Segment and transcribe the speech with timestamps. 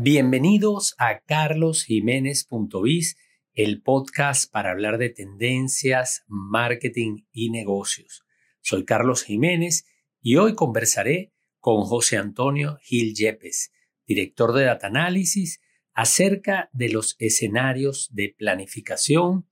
[0.00, 3.16] Bienvenidos a carlosjiménez.biz,
[3.52, 8.22] el podcast para hablar de tendencias, marketing y negocios.
[8.60, 9.86] Soy Carlos Jiménez
[10.20, 13.72] y hoy conversaré con José Antonio Gil Yepes,
[14.06, 15.60] director de Data Analysis,
[15.94, 19.48] acerca de los escenarios de planificación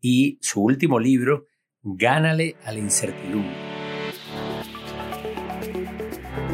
[0.00, 1.46] y su último libro,
[1.82, 3.56] Gánale a la incertidumbre.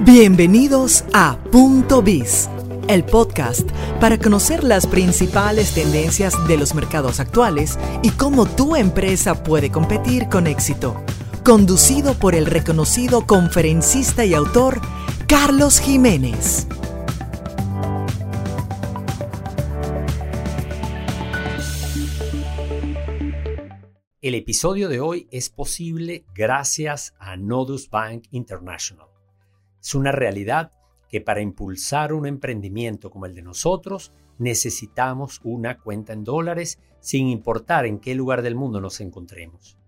[0.02, 2.48] Bienvenidos a Punto Biz
[2.88, 3.70] el podcast
[4.00, 10.28] para conocer las principales tendencias de los mercados actuales y cómo tu empresa puede competir
[10.28, 11.00] con éxito.
[11.44, 14.80] Conducido por el reconocido conferencista y autor
[15.26, 16.66] Carlos Jiménez.
[24.20, 29.06] El episodio de hoy es posible gracias a Nodus Bank International.
[29.80, 30.72] Es una realidad
[31.08, 37.28] que para impulsar un emprendimiento como el de nosotros necesitamos una cuenta en dólares sin
[37.28, 39.78] importar en qué lugar del mundo nos encontremos.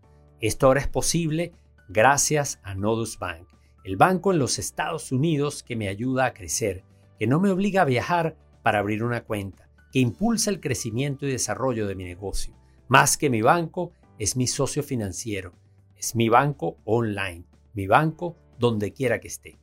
[0.41, 1.53] Esto ahora es posible
[1.89, 3.49] gracias a Nodus Bank,
[3.85, 6.85] el banco en los Estados Unidos que me ayuda a crecer,
[7.19, 11.33] que no me obliga a viajar para abrir una cuenta, que impulsa el crecimiento y
[11.33, 12.55] desarrollo de mi negocio.
[12.89, 15.53] Más que mi banco, es mi socio financiero,
[15.97, 19.60] es mi banco online, mi banco donde quiera que esté.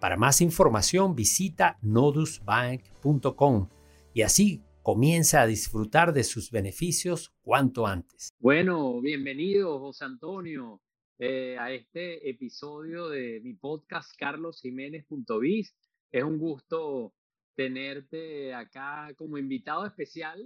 [0.00, 3.68] Para más información visita nodusbank.com
[4.14, 8.30] y así comienza a disfrutar de sus beneficios cuanto antes.
[8.38, 10.80] Bueno, bienvenido José Antonio
[11.18, 15.74] eh, a este episodio de mi podcast carlosjiménez.biz.
[16.12, 17.12] Es un gusto
[17.56, 20.40] tenerte acá como invitado especial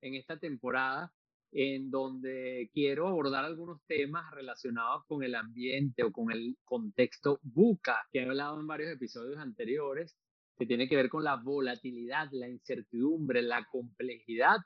[0.00, 1.14] en esta temporada
[1.52, 8.06] en donde quiero abordar algunos temas relacionados con el ambiente o con el contexto buca,
[8.12, 10.16] que he hablado en varios episodios anteriores,
[10.56, 14.56] que tiene que ver con la volatilidad, la incertidumbre, la complejidad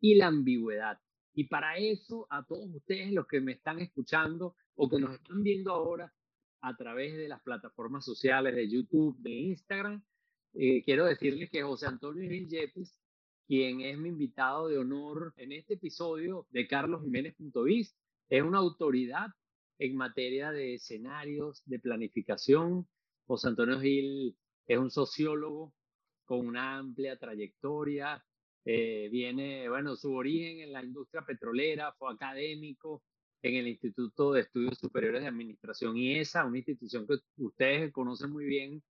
[0.00, 0.98] y la ambigüedad.
[1.34, 5.42] Y para eso, a todos ustedes, los que me están escuchando o que nos están
[5.42, 6.12] viendo ahora
[6.60, 10.02] a través de las plataformas sociales de YouTube, de Instagram,
[10.54, 12.98] eh, quiero decirles que José Antonio Gil Yepes
[13.46, 17.96] quien es mi invitado de honor en este episodio de Carlos Jiménez.biz.
[18.28, 19.28] Es una autoridad
[19.78, 22.88] en materia de escenarios, de planificación.
[23.26, 24.36] José Antonio Gil
[24.66, 25.72] es un sociólogo
[26.24, 28.24] con una amplia trayectoria.
[28.64, 33.04] Eh, viene, bueno, su origen en la industria petrolera, fue académico
[33.42, 38.44] en el Instituto de Estudios Superiores de Administración IESA, una institución que ustedes conocen muy
[38.44, 38.82] bien,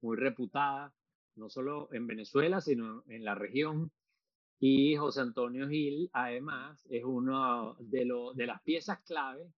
[0.00, 0.92] muy reputada,
[1.36, 3.92] no solo en Venezuela, sino en la región.
[4.60, 9.50] Y José Antonio Gil, además, es uno de, de las piezas clave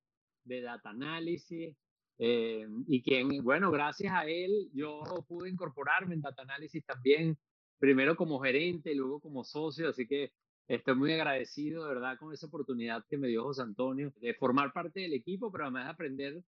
[0.45, 1.77] de Data Analysis
[2.19, 7.37] eh, y quien, bueno, gracias a él yo pude incorporarme en Data Analysis también,
[7.81, 10.33] primero como gerente y luego como socio, así que
[10.69, 14.73] estoy muy agradecido, de verdad, con esa oportunidad que me dio José Antonio de formar
[14.73, 16.45] parte del equipo, pero además de aprender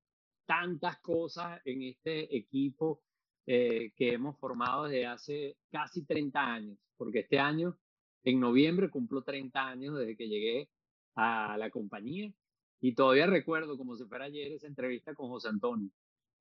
[0.47, 3.03] tantas cosas en este equipo
[3.47, 7.77] eh, que hemos formado desde hace casi 30 años, porque este año
[8.25, 10.69] en noviembre cumplo 30 años desde que llegué
[11.15, 12.33] a la compañía
[12.81, 15.91] y todavía recuerdo como si fuera ayer esa entrevista con José Antonio.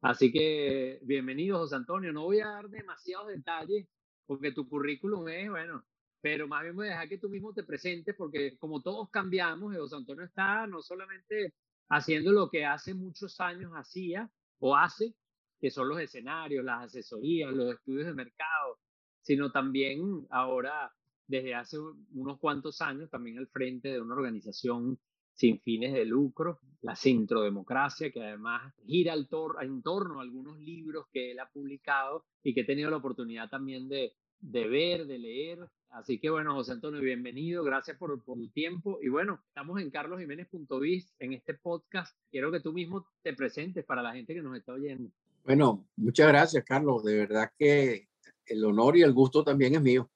[0.01, 2.11] Así que bienvenido José Antonio.
[2.11, 3.87] No voy a dar demasiados detalles
[4.25, 5.85] porque tu currículum es, bueno,
[6.21, 9.75] pero más bien voy a dejar que tú mismo te presentes porque como todos cambiamos,
[9.75, 11.53] José Antonio está no solamente
[11.89, 14.29] haciendo lo que hace muchos años hacía
[14.59, 15.15] o hace,
[15.59, 18.79] que son los escenarios, las asesorías, los estudios de mercado,
[19.21, 20.93] sino también ahora
[21.33, 21.77] desde hace
[22.13, 24.99] unos cuantos años también al frente de una organización
[25.33, 29.27] sin fines de lucro, la Centrodemocracia, que además gira al
[29.61, 33.49] en torno a algunos libros que él ha publicado y que he tenido la oportunidad
[33.49, 35.59] también de, ver, de leer.
[35.89, 38.99] Así que bueno, José Antonio, bienvenido, gracias por, por el tiempo.
[39.01, 42.15] Y bueno, estamos en carlosjiménez.biz en este podcast.
[42.29, 45.09] Quiero que tú mismo te presentes para la gente que nos está oyendo.
[45.43, 47.03] Bueno, muchas gracias, Carlos.
[47.03, 48.07] De verdad que
[48.45, 50.11] el honor y el gusto también es mío.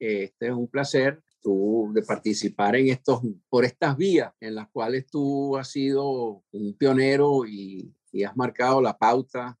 [0.00, 5.06] Este es un placer tú de participar en estos, por estas vías en las cuales
[5.06, 9.58] tú has sido un pionero y, y has marcado la pauta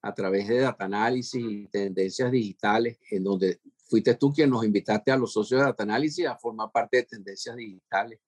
[0.00, 5.10] a través de data análisis y tendencias digitales, en donde fuiste tú quien nos invitaste
[5.10, 8.20] a los socios de data análisis a formar parte de tendencias digitales.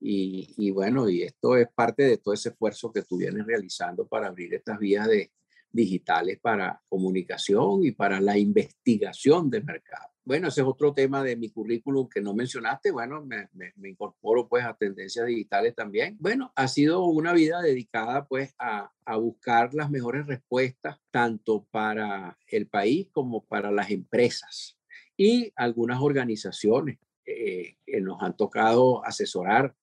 [0.00, 4.06] Y, y, bueno, y esto es parte de todo ese esfuerzo que tú vienes realizando
[4.06, 5.30] para abrir estas vías de,
[5.74, 10.13] digitales para comunicación y para la investigación de mercado.
[10.26, 12.90] Bueno, ese es otro tema de mi currículum que no mencionaste.
[12.90, 16.16] Bueno, me, me, incorporo pues a tendencias digitales también.
[16.18, 22.38] Bueno, ha sido una vida dedicada pues a, a buscar las mejores respuestas tanto para
[22.48, 24.78] el país como para las empresas
[25.16, 29.74] y algunas organizaciones eh, que nos han tocado asesorar,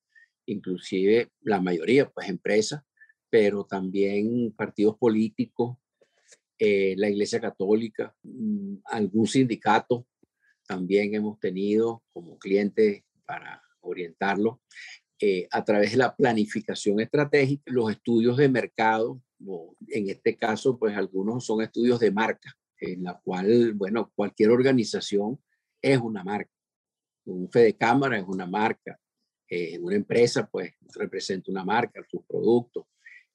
[0.45, 2.83] inclusive la mayoría, pues empresas,
[3.29, 5.77] pero también partidos políticos,
[6.59, 10.07] eh, la Iglesia Católica, mm, algún sindicato
[10.71, 14.61] también hemos tenido como cliente para orientarlo
[15.19, 19.21] eh, a través de la planificación estratégica, los estudios de mercado,
[19.89, 25.41] en este caso, pues algunos son estudios de marca, en la cual, bueno, cualquier organización
[25.81, 26.53] es una marca.
[27.25, 28.97] Un fe de cámara es una marca.
[29.49, 32.85] Eh, una empresa, pues, representa una marca, sus productos.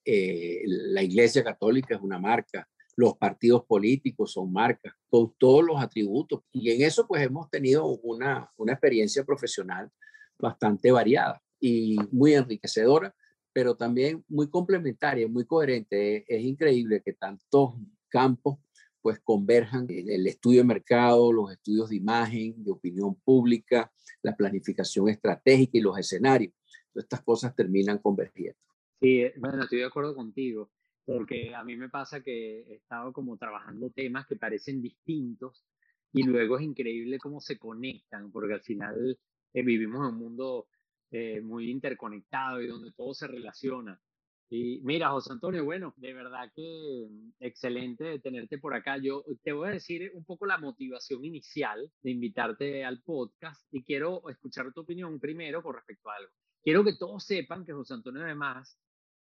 [0.02, 2.66] Eh, la Iglesia Católica es una marca.
[2.96, 6.42] Los partidos políticos son marcas, con todos los atributos.
[6.50, 9.90] Y en eso, pues, hemos tenido una, una experiencia profesional
[10.38, 13.14] bastante variada y muy enriquecedora,
[13.52, 16.24] pero también muy complementaria, muy coherente.
[16.28, 17.74] Es, increíble que tantos
[18.08, 18.58] campos
[19.00, 25.08] pues converjan el estudio de mercado, los estudios de imagen, de opinión pública, la planificación
[25.08, 26.52] estratégica y los escenarios.
[26.92, 28.58] estas cosas terminan convergiendo.
[29.00, 30.70] Sí, eh, bueno, estoy de acuerdo contigo,
[31.06, 35.64] porque a mí me pasa que he estado como trabajando temas que parecen distintos
[36.12, 39.18] y luego es increíble cómo se conectan, porque al final
[39.54, 40.66] eh, vivimos en un mundo
[41.10, 44.00] eh, muy interconectado y donde todo se relaciona.
[44.48, 47.08] Y mira, José Antonio, bueno, de verdad que
[47.40, 48.96] excelente tenerte por acá.
[48.98, 53.82] Yo te voy a decir un poco la motivación inicial de invitarte al podcast y
[53.82, 56.30] quiero escuchar tu opinión primero con respecto a algo.
[56.62, 58.78] Quiero que todos sepan que José Antonio además,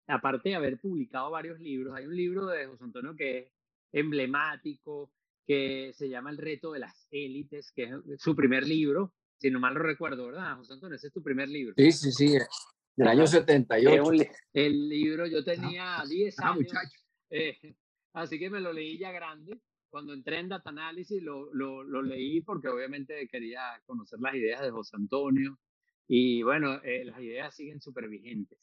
[0.07, 3.53] aparte de haber publicado varios libros, hay un libro de José Antonio que es
[3.93, 5.13] emblemático,
[5.47, 9.59] que se llama El reto de las élites, que es su primer libro, si no
[9.59, 10.97] mal lo recuerdo, ¿verdad, José Antonio?
[10.97, 11.75] Ese es tu primer libro.
[11.77, 12.39] Sí, sí, sí,
[12.97, 14.13] del año 78.
[14.53, 16.73] el libro, yo tenía 10 ah, años,
[17.31, 17.75] eh,
[18.13, 19.61] así que me lo leí ya grande.
[19.91, 24.63] Cuando entré en Data Analysis lo, lo, lo leí porque obviamente quería conocer las ideas
[24.63, 25.59] de José Antonio.
[26.09, 28.59] Y bueno, eh, las ideas siguen súper vigentes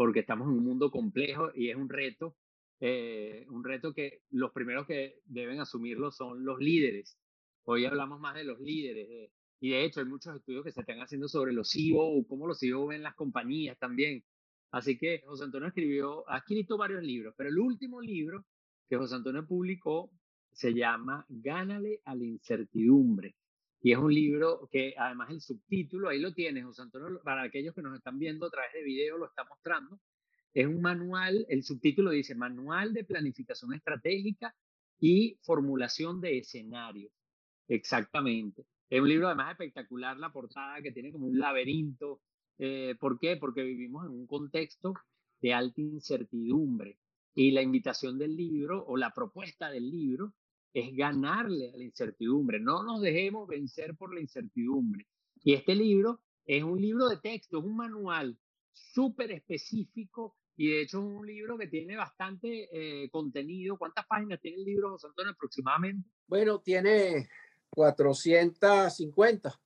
[0.00, 2.34] porque estamos en un mundo complejo y es un reto,
[2.80, 7.18] eh, un reto que los primeros que deben asumirlo son los líderes.
[7.64, 9.30] Hoy hablamos más de los líderes,
[9.60, 12.60] y de hecho hay muchos estudios que se están haciendo sobre los CEO, cómo los
[12.60, 14.24] CEO ven las compañías también.
[14.70, 18.46] Así que José Antonio escribió, ha escrito varios libros, pero el último libro
[18.88, 20.10] que José Antonio publicó
[20.50, 23.36] se llama Gánale a la incertidumbre.
[23.82, 27.74] Y es un libro que además el subtítulo, ahí lo tienes, José Antonio, para aquellos
[27.74, 29.98] que nos están viendo a través de video, lo está mostrando.
[30.52, 34.54] Es un manual, el subtítulo dice Manual de Planificación Estratégica
[34.98, 37.12] y Formulación de Escenarios.
[37.68, 38.66] Exactamente.
[38.90, 42.20] Es un libro además espectacular, la portada que tiene como un laberinto.
[42.58, 43.36] Eh, ¿Por qué?
[43.36, 44.94] Porque vivimos en un contexto
[45.40, 46.98] de alta incertidumbre.
[47.32, 50.34] Y la invitación del libro o la propuesta del libro
[50.72, 52.60] es ganarle a la incertidumbre.
[52.60, 55.06] No nos dejemos vencer por la incertidumbre.
[55.42, 58.38] Y este libro es un libro de texto, es un manual
[58.72, 63.78] súper específico y de hecho es un libro que tiene bastante eh, contenido.
[63.78, 66.08] ¿Cuántas páginas tiene el libro, José Antonio, aproximadamente?
[66.26, 67.28] Bueno, tiene
[67.70, 69.60] 450.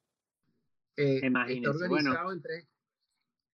[0.96, 2.68] Eh, está organizado, en tres,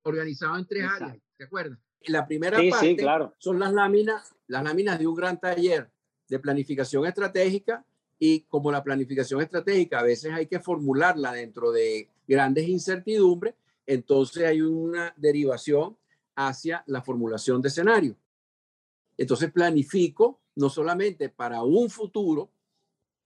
[0.02, 1.78] organizado en tres áreas, ¿te acuerdas?
[2.02, 3.34] La primera parte claro.
[3.38, 5.90] son las láminas, las láminas de un gran taller
[6.30, 7.84] de planificación estratégica
[8.18, 13.54] y como la planificación estratégica a veces hay que formularla dentro de grandes incertidumbres,
[13.86, 15.96] entonces hay una derivación
[16.36, 18.16] hacia la formulación de escenario.
[19.18, 22.50] Entonces planifico no solamente para un futuro,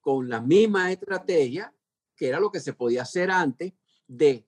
[0.00, 1.72] con la misma estrategia
[2.16, 3.72] que era lo que se podía hacer antes
[4.06, 4.46] de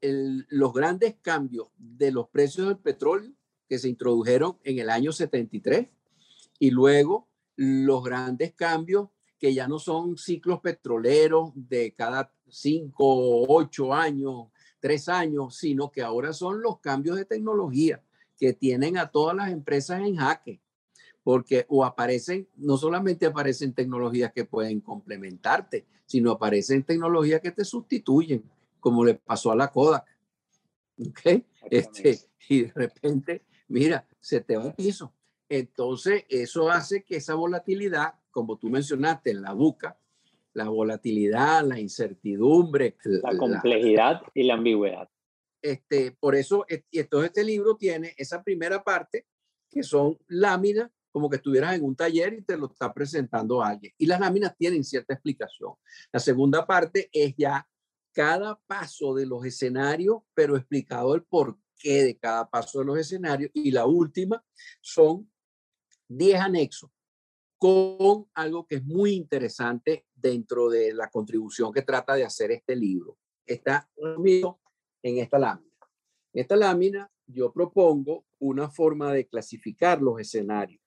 [0.00, 3.32] los grandes cambios de los precios del petróleo
[3.68, 5.88] que se introdujeron en el año 73
[6.58, 9.08] y luego los grandes cambios
[9.38, 14.48] que ya no son ciclos petroleros de cada cinco, ocho años,
[14.80, 18.02] tres años, sino que ahora son los cambios de tecnología
[18.38, 20.60] que tienen a todas las empresas en jaque
[21.24, 27.64] porque o aparecen, no solamente aparecen tecnologías que pueden complementarte, sino aparecen tecnologías que te
[27.64, 28.44] sustituyen,
[28.78, 30.04] como le pasó a la Kodak.
[31.00, 31.42] ¿Ok?
[31.70, 35.12] Este, y de repente, mira, se te va un piso.
[35.56, 39.96] Entonces, eso hace que esa volatilidad, como tú mencionaste en la buca,
[40.52, 45.08] la volatilidad, la incertidumbre, la complejidad y la ambigüedad.
[45.62, 49.28] Este, por eso, y entonces este libro tiene esa primera parte,
[49.70, 53.92] que son láminas como que estuvieras en un taller y te lo está presentando alguien.
[53.96, 55.74] Y las láminas tienen cierta explicación.
[56.12, 57.64] La segunda parte es ya
[58.10, 63.52] cada paso de los escenarios, pero explicado el porqué de cada paso de los escenarios.
[63.54, 64.44] Y la última
[64.80, 65.30] son
[66.08, 66.90] 10 anexos
[67.58, 72.76] con algo que es muy interesante dentro de la contribución que trata de hacer este
[72.76, 73.16] libro.
[73.46, 73.88] Está
[75.02, 75.70] en esta lámina.
[76.32, 80.82] En esta lámina yo propongo una forma de clasificar los escenarios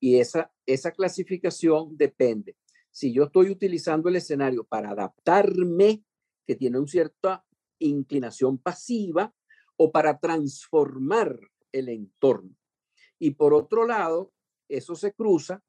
[0.00, 2.56] y esa, esa clasificación depende.
[2.90, 6.02] Si yo estoy utilizando el escenario para adaptarme,
[6.46, 7.44] que tiene una cierta
[7.78, 9.32] inclinación pasiva,
[9.76, 11.38] o para transformar
[11.70, 12.56] el entorno.
[13.18, 14.32] Y por otro lado,
[14.68, 15.62] eso se cruza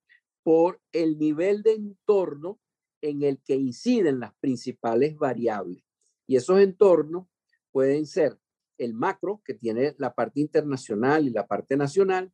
[0.43, 2.59] por el nivel de entorno
[3.01, 5.83] en el que inciden las principales variables.
[6.27, 7.27] Y esos entornos
[7.71, 8.39] pueden ser
[8.77, 12.31] el macro, que tiene la parte internacional y la parte nacional,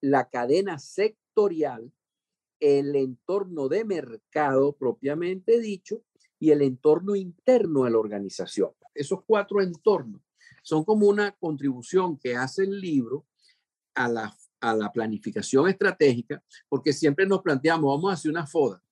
[0.00, 1.92] la cadena sectorial,
[2.60, 6.02] el entorno de mercado propiamente dicho
[6.38, 8.70] y el entorno interno de la organización.
[8.94, 10.22] Esos cuatro entornos
[10.62, 13.26] son como una contribución que hace el libro
[13.94, 18.82] a la, a la planificación estratégica, porque siempre nos planteamos, vamos a hacer una FODA.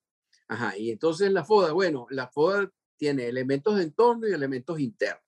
[0.49, 5.23] Ajá, y entonces la FODA, bueno, la FODA tiene elementos de entorno y elementos internos.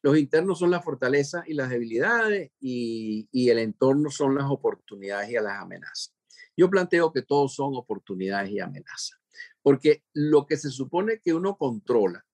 [0.00, 5.30] Los internos son las fortalezas y las debilidades y, y el entorno son las oportunidades
[5.30, 6.14] y las amenazas.
[6.56, 9.18] Yo planteo que todos son oportunidades y amenazas,
[9.60, 12.24] porque lo que se supone que uno controla,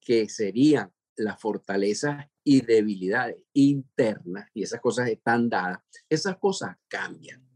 [0.00, 7.46] que serían las fortalezas y debilidades internas, y esas cosas están dadas, esas cosas cambian.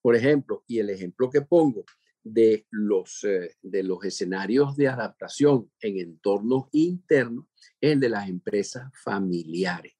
[0.00, 1.84] Por ejemplo, y el ejemplo que pongo
[2.24, 7.46] de los, eh, de los escenarios de adaptación en entornos internos
[7.80, 9.94] es el de las empresas familiares.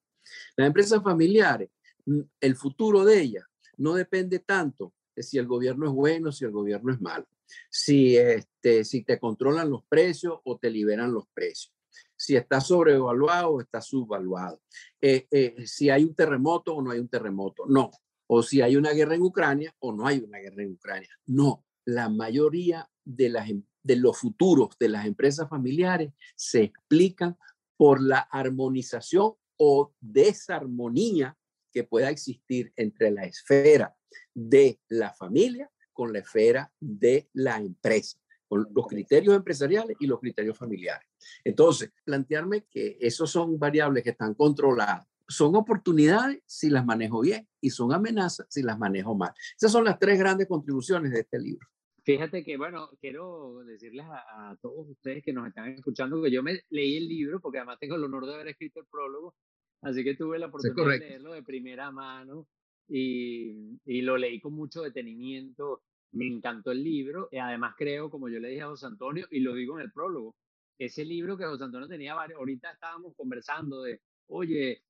[0.56, 1.70] Las empresas familiares,
[2.06, 3.44] mm, el futuro de ellas
[3.76, 7.28] no depende tanto de si el gobierno es bueno, si el gobierno es malo,
[7.70, 11.74] si, este, si te controlan los precios o te liberan los precios
[12.22, 14.62] si está sobrevaluado o está subvaluado,
[15.00, 17.90] eh, eh, si hay un terremoto o no hay un terremoto, no,
[18.28, 21.64] o si hay una guerra en Ucrania o no hay una guerra en Ucrania, no,
[21.84, 27.36] la mayoría de, em, de los futuros de las empresas familiares se explican
[27.76, 31.36] por la armonización o desarmonía
[31.72, 33.96] que pueda existir entre la esfera
[34.32, 38.21] de la familia con la esfera de la empresa
[38.52, 41.08] con los criterios empresariales y los criterios familiares.
[41.42, 47.48] Entonces, plantearme que esos son variables que están controladas, son oportunidades si las manejo bien
[47.62, 49.32] y son amenazas si las manejo mal.
[49.56, 51.66] Esas son las tres grandes contribuciones de este libro.
[52.04, 56.60] Fíjate que, bueno, quiero decirles a, todos ustedes que nos están escuchando que yo me
[56.68, 59.34] leí el libro, porque además tengo el honor de haber escrito el prólogo,
[59.80, 62.46] así que tuve la oportunidad de leerlo de primera mano
[62.86, 65.80] y, y, lo leí con mucho detenimiento
[66.12, 69.40] me encantó el libro y además creo, como yo le dije a José Antonio, y
[69.40, 70.36] lo digo en el prólogo,
[70.78, 74.82] ese libro que José Antonio tenía varios, ahorita estábamos conversando de, oye,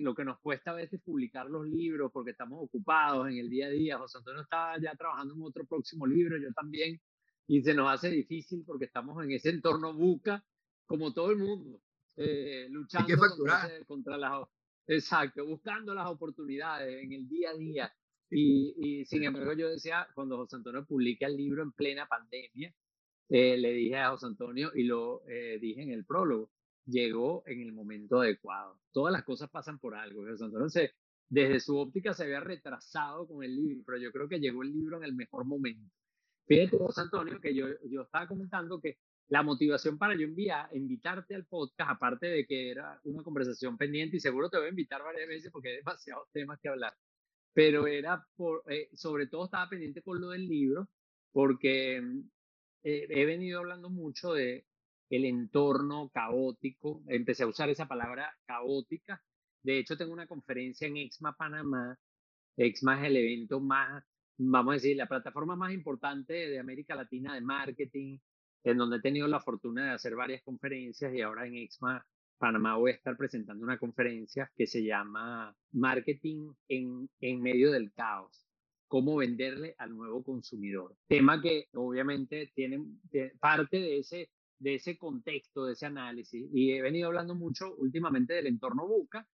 [0.00, 3.66] lo que nos cuesta a veces publicar los libros porque estamos ocupados en el día
[3.66, 3.98] a día.
[3.98, 7.00] José Antonio está ya trabajando en otro próximo libro, yo también,
[7.48, 10.44] y se nos hace difícil porque estamos en ese entorno buca,
[10.86, 11.80] como todo el mundo,
[12.16, 14.46] eh, luchando contra, contra las...
[14.88, 17.92] Exacto, buscando las oportunidades en el día a día.
[18.30, 22.74] Y, sin embargo, yo decía, cuando José Antonio publica el libro en plena pandemia,
[23.28, 26.50] eh, le dije a José Antonio y lo eh, dije en el prólogo,
[26.86, 28.80] llegó en el momento adecuado.
[28.92, 30.24] Todas las cosas pasan por algo.
[30.26, 30.68] José Antonio
[31.28, 34.72] desde su óptica se había retrasado con el libro, pero yo creo que llegó el
[34.72, 35.90] libro en el mejor momento.
[36.46, 41.34] Fíjate, José Antonio, que yo, yo estaba comentando que la motivación para yo enviar, invitarte
[41.34, 45.02] al podcast, aparte de que era una conversación pendiente y seguro te voy a invitar
[45.02, 46.94] varias veces porque hay demasiados temas que hablar,
[47.56, 50.90] pero era por, eh, sobre todo estaba pendiente con lo del libro,
[51.32, 52.20] porque mm,
[52.82, 54.66] eh, he venido hablando mucho de
[55.08, 59.22] el entorno caótico, empecé a usar esa palabra caótica,
[59.62, 61.98] de hecho tengo una conferencia en EXMA Panamá,
[62.58, 64.04] EXMA es el evento más,
[64.36, 68.18] vamos a decir, la plataforma más importante de América Latina de marketing,
[68.64, 72.04] en donde he tenido la fortuna de hacer varias conferencias y ahora en EXMA
[72.38, 77.92] Panamá voy a estar presentando una conferencia que se llama Marketing en, en medio del
[77.92, 78.46] caos.
[78.88, 80.96] Cómo venderle al nuevo consumidor.
[81.08, 82.84] Tema que obviamente tiene,
[83.40, 86.48] parte de ese, de ese contexto, de ese análisis.
[86.52, 89.26] Y he venido hablando mucho últimamente del entorno Buca.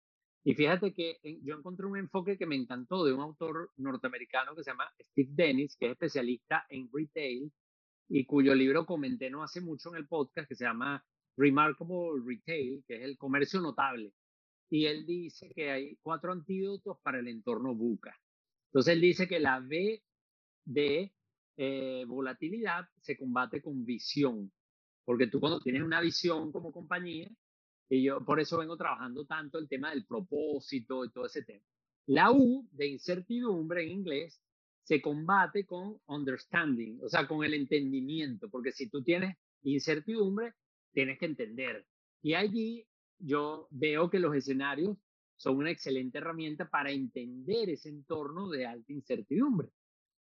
[0.44, 4.64] Y fíjate que yo encontré un enfoque que me encantó de un autor norteamericano que
[4.64, 7.52] se llama Steve Dennis, que es especialista en retail
[8.08, 11.04] y cuyo libro comenté no hace mucho en el podcast, que se llama
[11.36, 14.12] Remarkable Retail, que es el comercio notable.
[14.70, 18.18] Y él dice que hay cuatro antídotos para el entorno buca.
[18.70, 20.02] Entonces él dice que la B
[20.64, 21.12] de
[21.56, 24.50] eh, volatilidad se combate con visión,
[25.04, 27.30] porque tú cuando tienes una visión como compañía,
[27.90, 31.64] y yo por eso vengo trabajando tanto el tema del propósito y todo ese tema.
[32.06, 34.40] La U de incertidumbre en inglés
[34.82, 40.54] se combate con understanding, o sea, con el entendimiento, porque si tú tienes incertidumbre,
[40.92, 41.86] tienes que entender.
[42.22, 42.86] Y allí
[43.18, 44.96] yo veo que los escenarios
[45.36, 49.68] son una excelente herramienta para entender ese entorno de alta incertidumbre.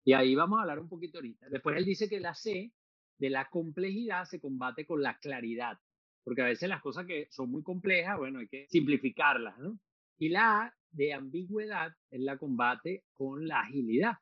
[0.05, 1.49] Y ahí vamos a hablar un poquito ahorita.
[1.49, 2.73] Después él dice que la C
[3.19, 5.79] de la complejidad se combate con la claridad,
[6.25, 9.79] porque a veces las cosas que son muy complejas, bueno, hay que simplificarlas, ¿no?
[10.19, 14.15] Y la A de ambigüedad es la combate con la agilidad.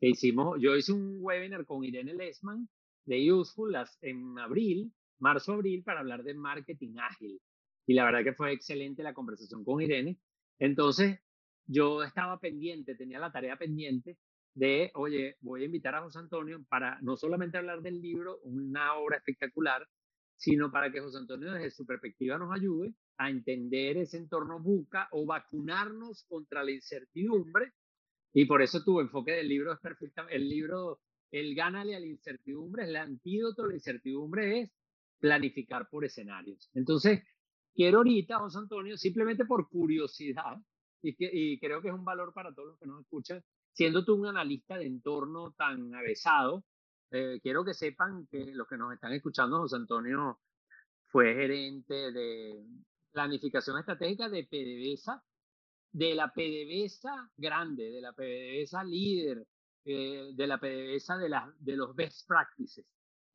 [0.00, 2.68] Que hicimos, yo hice un webinar con Irene Lesman
[3.04, 7.40] de Useful en abril, marzo-abril, para hablar de marketing ágil.
[7.86, 10.18] Y la verdad que fue excelente la conversación con Irene.
[10.58, 11.20] Entonces,
[11.66, 14.18] yo estaba pendiente, tenía la tarea pendiente
[14.54, 18.94] de, oye, voy a invitar a José Antonio para no solamente hablar del libro, una
[18.94, 19.86] obra espectacular,
[20.36, 25.08] sino para que José Antonio desde su perspectiva nos ayude a entender ese entorno buca
[25.12, 27.72] o vacunarnos contra la incertidumbre.
[28.32, 30.26] Y por eso tu enfoque del libro es perfecto.
[30.28, 34.70] El libro, el gánale a la incertidumbre, el antídoto a la incertidumbre es
[35.18, 36.70] planificar por escenarios.
[36.74, 37.22] Entonces,
[37.74, 40.56] quiero ahorita, José Antonio, simplemente por curiosidad,
[41.02, 43.42] y, que, y creo que es un valor para todos los que nos escuchan,
[43.72, 46.64] siendo tú un analista de entorno tan avesado,
[47.10, 50.40] eh, quiero que sepan que los que nos están escuchando, José Antonio
[51.06, 52.64] fue gerente de
[53.12, 55.22] planificación estratégica de PDVSA,
[55.92, 59.46] de la PDVSA grande, de la PDVSA líder,
[59.84, 62.84] eh, de la PDVSA de, la, de los best practices,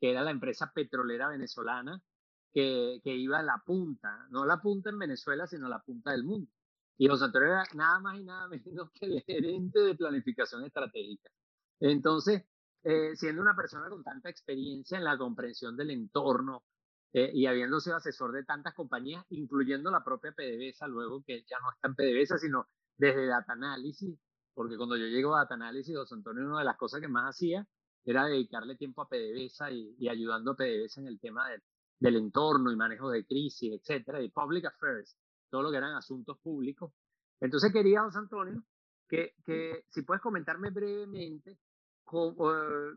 [0.02, 2.02] que era la empresa petrolera venezolana
[2.52, 6.24] que, que iba a la punta, no la punta en Venezuela, sino la punta del
[6.24, 6.52] mundo.
[6.98, 11.30] Y José Antonio era nada más y nada menos que el gerente de planificación estratégica.
[11.80, 12.44] Entonces,
[12.84, 16.64] eh, siendo una persona con tanta experiencia en la comprensión del entorno
[17.14, 21.60] eh, y habiendo sido asesor de tantas compañías, incluyendo la propia PDVSA, luego que ya
[21.60, 22.68] no está en PDVSA, sino
[22.98, 24.18] desde Data Analysis,
[24.54, 27.36] porque cuando yo llego a Data Analysis, José Antonio, una de las cosas que más
[27.36, 27.68] hacía
[28.06, 31.50] era dedicarle tiempo a PDVSA y, y ayudando a PDVSA en el tema
[32.00, 35.16] del, entorno y manejo de crisis, etcétera, y public affairs,
[35.50, 36.92] todo lo que eran asuntos públicos.
[37.40, 38.64] Entonces quería, José Antonio,
[39.08, 41.60] que, que si puedes comentarme brevemente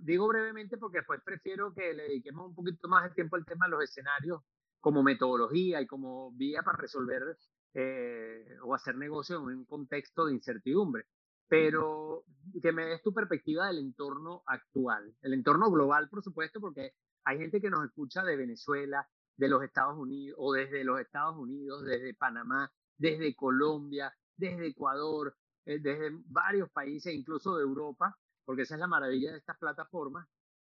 [0.01, 3.67] digo brevemente porque después prefiero que le dediquemos un poquito más de tiempo al tema
[3.67, 4.43] de los escenarios
[4.81, 7.38] como metodología y como vía para resolver
[7.75, 11.05] eh, o hacer negocio en un contexto de incertidumbre.
[11.49, 12.25] Pero
[12.63, 17.39] que me des tu perspectiva del entorno actual, el entorno global, por supuesto, porque hay
[17.39, 21.85] gente que nos escucha de Venezuela, de los Estados Unidos, o desde los Estados Unidos,
[21.85, 28.75] desde Panamá, desde Colombia, desde Ecuador, eh, desde varios países, incluso de Europa, porque esa
[28.75, 30.29] es la maravilla de estas plataformas,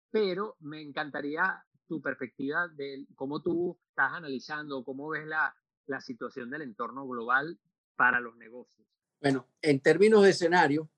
[0.09, 6.49] pero me encantaría tu perspectiva de cómo tú estás analizando, cómo ves la, la situación
[6.49, 7.59] del entorno global
[7.95, 8.87] para los negocios.
[9.21, 10.89] Bueno, en términos de escenario,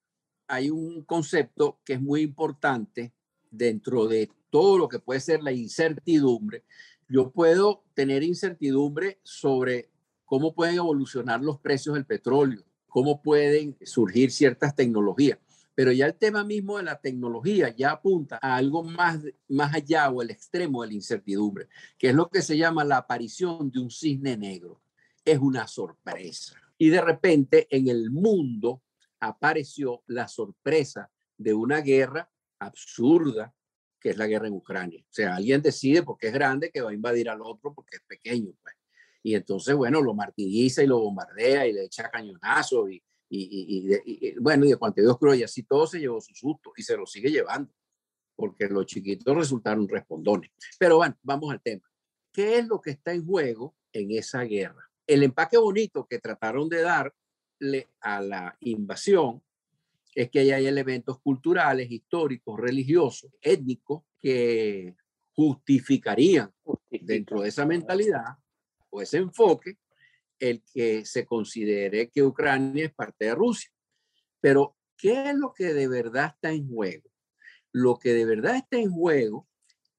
[0.47, 3.13] hay un concepto que es muy importante
[3.51, 6.63] dentro de todo lo que puede ser la incertidumbre.
[7.09, 9.89] Yo puedo tener incertidumbre sobre
[10.25, 15.39] cómo pueden evolucionar los precios del petróleo, cómo pueden surgir ciertas tecnologías.
[15.75, 20.09] Pero ya el tema mismo de la tecnología ya apunta a algo más, más allá
[20.09, 23.79] o el extremo de la incertidumbre, que es lo que se llama la aparición de
[23.79, 24.81] un cisne negro.
[25.23, 26.55] Es una sorpresa.
[26.77, 28.83] Y de repente en el mundo
[29.19, 33.53] apareció la sorpresa de una guerra absurda,
[33.99, 35.01] que es la guerra en Ucrania.
[35.03, 38.03] O sea, alguien decide porque es grande que va a invadir al otro porque es
[38.07, 38.53] pequeño.
[38.61, 38.75] Pues.
[39.23, 44.35] Y entonces, bueno, lo martiriza y lo bombardea y le echa cañonazos y, y, y,
[44.39, 46.95] bueno, y de cuanto Dios creo, y así todo se llevó su susto y se
[46.95, 47.73] lo sigue llevando,
[48.35, 50.51] porque los chiquitos resultaron respondones.
[50.79, 51.83] Pero bueno, vamos al tema.
[52.31, 54.86] ¿Qué es lo que está en juego en esa guerra?
[55.07, 59.41] El empaque bonito que trataron de darle a la invasión
[60.13, 64.95] es que hay elementos culturales, históricos, religiosos, étnicos que
[65.33, 66.51] justificarían
[66.89, 68.35] dentro de esa mentalidad
[68.89, 69.77] o ese enfoque
[70.39, 73.71] el que se considere que Ucrania es parte de Rusia.
[74.41, 77.09] Pero, ¿qué es lo que de verdad está en juego?
[77.71, 79.47] Lo que de verdad está en juego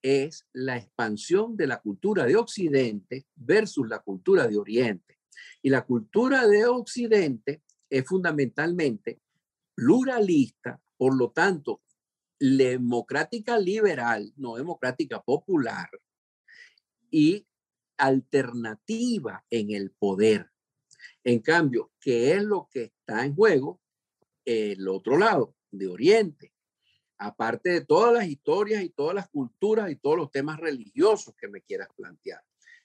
[0.02, 5.18] es la expansión de la cultura de Occidente versus la cultura de Oriente.
[5.62, 9.20] Y la cultura de Occidente es fundamentalmente
[9.74, 11.82] pluralista, por lo tanto,
[12.38, 15.88] democrática liberal, no democrática popular,
[17.10, 17.46] y
[17.96, 20.50] alternativa en el poder.
[21.24, 23.80] En cambio, ¿qué es lo que está en juego?
[24.44, 26.52] El otro lado, de Oriente.
[27.18, 31.48] Aparte de todas las historias y todas las culturas y todos los temas religiosos que
[31.48, 32.42] me quieras plantear,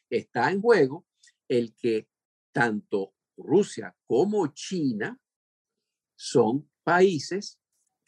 [0.10, 1.06] está en juego
[1.48, 2.08] el que
[2.52, 5.20] tanto Rusia como China
[6.16, 7.60] son países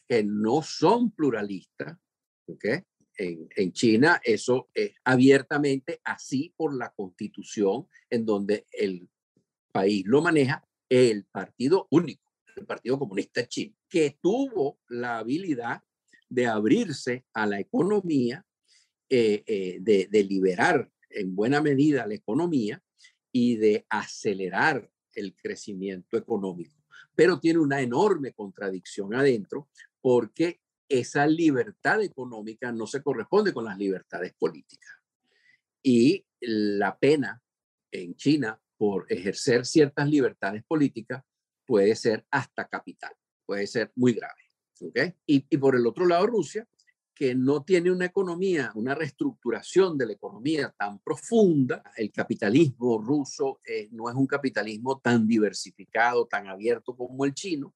[0.08, 1.98] que no son pluralistas,
[2.48, 2.84] ¿okay?
[3.18, 9.10] En, en, China eso es abiertamente así por la constitución en donde el
[9.72, 15.84] país lo maneja el partido único, el Partido Comunista Chino, que tuvo la habilidad
[16.36, 18.46] de abrirse a la economía,
[19.10, 22.82] eh, eh, de, de liberar en buena medida la economía
[23.32, 26.76] y de acelerar el crecimiento económico.
[27.16, 29.70] Pero tiene una enorme contradicción adentro
[30.02, 34.92] porque esa libertad económica no se corresponde con las libertades políticas.
[35.82, 37.42] Y la pena
[37.92, 41.24] en China por ejercer ciertas libertades políticas
[41.66, 43.14] puede ser hasta capital,
[43.46, 44.45] puede ser muy grave.
[44.82, 45.14] ¿Okay?
[45.26, 46.68] Y, por el otro lado, Rusia,
[47.14, 51.82] que no tiene una economía, una reestructuración de la economía tan profunda.
[51.96, 57.74] El capitalismo ruso eh, no es un capitalismo tan diversificado, tan abierto como el chino,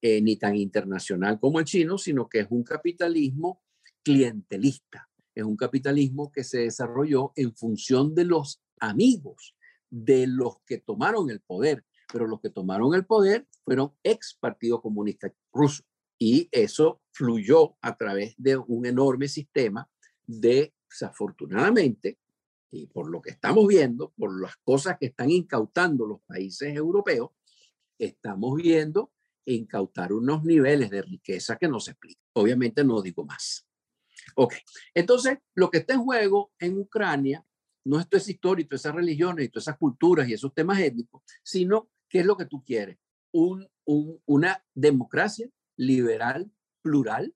[0.00, 3.62] eh, ni tan internacional como el chino, sino que es un capitalismo
[4.04, 5.08] clientelista.
[5.34, 9.56] Es un capitalismo que se desarrolló en función de los amigos,
[9.90, 14.80] de los que tomaron el poder, pero los que tomaron el poder fueron ex Partido
[14.80, 15.84] Comunista Ruso.
[16.18, 19.88] Y eso fluyó a través de un enorme sistema
[20.26, 22.18] de, desafortunadamente,
[22.70, 27.30] y por lo que estamos viendo, por las cosas que están incautando los países europeos,
[27.98, 29.12] estamos viendo
[29.46, 32.22] incautar unos niveles de riqueza que no se explican.
[32.34, 33.66] Obviamente no digo más.
[34.34, 34.54] Ok,
[34.94, 37.44] entonces lo que está en juego en Ucrania
[37.84, 40.52] no es todo esa historia y todas esas religiones y todas esas culturas y esos
[40.52, 42.98] temas étnicos, sino qué es lo que tú quieres.
[43.32, 45.48] Un, un, una democracia
[45.78, 46.50] liberal,
[46.82, 47.34] plural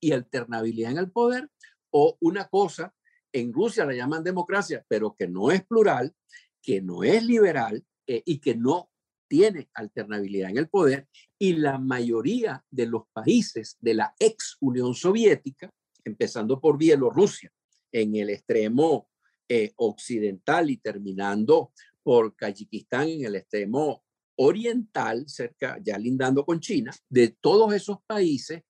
[0.00, 1.48] y alternabilidad en el poder,
[1.90, 2.92] o una cosa,
[3.32, 6.12] en Rusia la llaman democracia, pero que no es plural,
[6.60, 8.90] que no es liberal eh, y que no
[9.28, 14.94] tiene alternabilidad en el poder, y la mayoría de los países de la ex Unión
[14.94, 15.70] Soviética,
[16.04, 17.50] empezando por Bielorrusia,
[17.92, 19.08] en el extremo
[19.48, 24.02] eh, occidental y terminando por Kazajistán en el extremo
[24.42, 28.62] oriental, cerca, ya lindando con China, de todos esos países,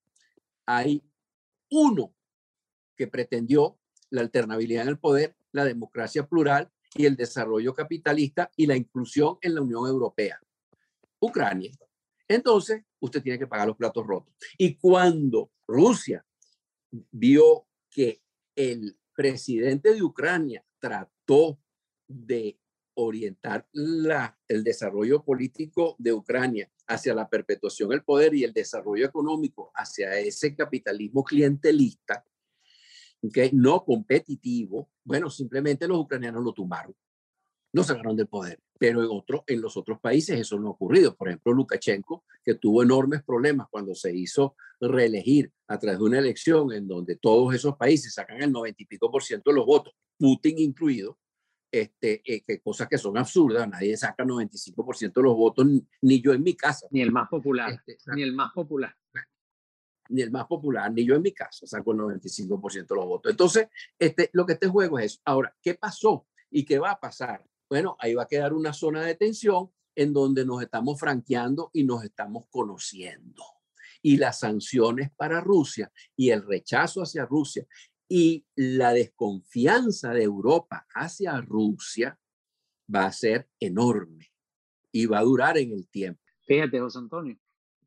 [0.66, 1.02] hay
[1.70, 2.14] uno
[2.96, 3.78] que pretendió
[4.10, 9.38] la alternabilidad en el poder, la democracia plural y el desarrollo capitalista y la inclusión
[9.40, 10.38] en la Unión Europea.
[11.20, 11.72] Ucrania.
[12.28, 14.34] Entonces, usted tiene que pagar los platos rotos.
[14.58, 16.24] Y cuando Rusia
[17.10, 18.22] vio que
[18.54, 21.58] el presidente de Ucrania trató
[22.06, 22.58] de
[22.94, 29.06] orientar la, el desarrollo político de Ucrania hacia la perpetuación del poder y el desarrollo
[29.06, 32.24] económico hacia ese capitalismo clientelista,
[33.32, 36.94] que no competitivo, bueno, simplemente los ucranianos lo tumbaron,
[37.72, 38.60] no sacaron del poder.
[38.78, 41.14] Pero en, otro, en los otros países eso no ha ocurrido.
[41.14, 46.18] Por ejemplo, Lukashenko, que tuvo enormes problemas cuando se hizo reelegir a través de una
[46.18, 49.66] elección en donde todos esos países sacan el noventa y pico por ciento de los
[49.66, 51.16] votos, Putin incluido,
[51.72, 55.66] este, eh, que cosas que son absurdas, nadie saca 95% de los votos,
[56.02, 56.86] ni yo en mi casa.
[56.90, 58.94] Ni el más popular, este, ni el más popular.
[60.10, 63.30] Ni el más popular, ni yo en mi casa saco el 95% de los votos.
[63.30, 65.20] Entonces, este, lo que este juego es eso.
[65.24, 67.42] Ahora, ¿qué pasó y qué va a pasar?
[67.70, 71.84] Bueno, ahí va a quedar una zona de tensión en donde nos estamos franqueando y
[71.84, 73.42] nos estamos conociendo.
[74.02, 77.66] Y las sanciones para Rusia y el rechazo hacia Rusia
[78.14, 82.20] y la desconfianza de Europa hacia Rusia
[82.94, 84.34] va a ser enorme
[84.92, 86.20] y va a durar en el tiempo.
[86.46, 87.38] Fíjate, José Antonio,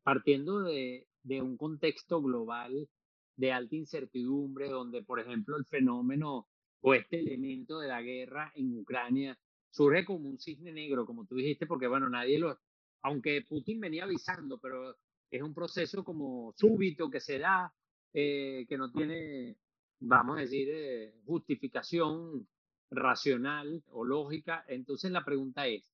[0.02, 2.88] partiendo de, de un contexto global
[3.36, 6.48] de alta incertidumbre, donde, por ejemplo, el fenómeno
[6.80, 9.38] o este elemento de la guerra en Ucrania
[9.70, 12.58] surge como un cisne negro, como tú dijiste, porque, bueno, nadie lo,
[13.02, 14.96] aunque Putin venía avisando, pero
[15.30, 17.72] es un proceso como súbito que se da,
[18.12, 19.56] eh, que no tiene
[20.00, 22.46] vamos a decir, eh, justificación
[22.90, 24.64] racional o lógica.
[24.68, 25.90] Entonces la pregunta es,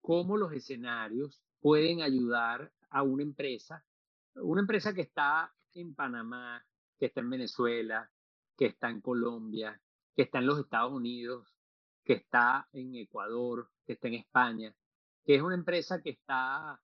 [0.00, 3.84] ¿cómo los escenarios pueden ayudar a una empresa,
[4.34, 6.64] una empresa que está en Panamá,
[6.98, 8.10] que está en Venezuela,
[8.56, 9.80] que está en Colombia,
[10.14, 11.54] que está en los Estados Unidos,
[12.04, 14.74] que está en Ecuador, que está en España,
[15.24, 16.80] que es una empresa que está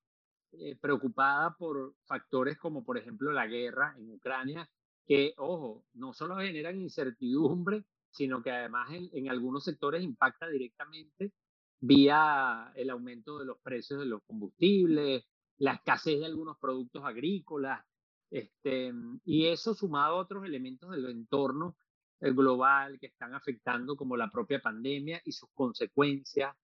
[0.52, 4.68] eh, preocupada por factores como, por ejemplo, la guerra en Ucrania,
[5.06, 11.32] que, ojo, no solo generan incertidumbre, sino que además en, algunos sectores impacta directamente
[11.80, 15.24] vía el aumento de los precios de los combustibles,
[15.58, 17.84] la escasez de algunos productos agrícolas,
[18.30, 18.92] este,
[19.24, 21.76] y eso sumado a otros elementos del entorno
[22.20, 26.54] global que están afectando como la propia pandemia y sus consecuencias,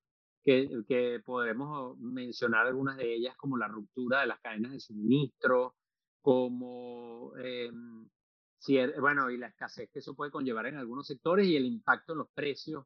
[0.43, 5.75] que, que podremos mencionar algunas de ellas como la ruptura de las cadenas de suministro,
[6.23, 7.33] como,
[8.69, 12.13] em, bueno, y la escasez que eso puede conllevar en algunos sectores y el impacto
[12.13, 12.85] en los precios,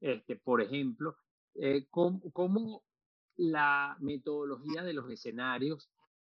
[0.00, 1.16] este, por ejemplo,
[1.54, 2.84] eh, cómo,
[3.36, 5.90] la metodología de los escenarios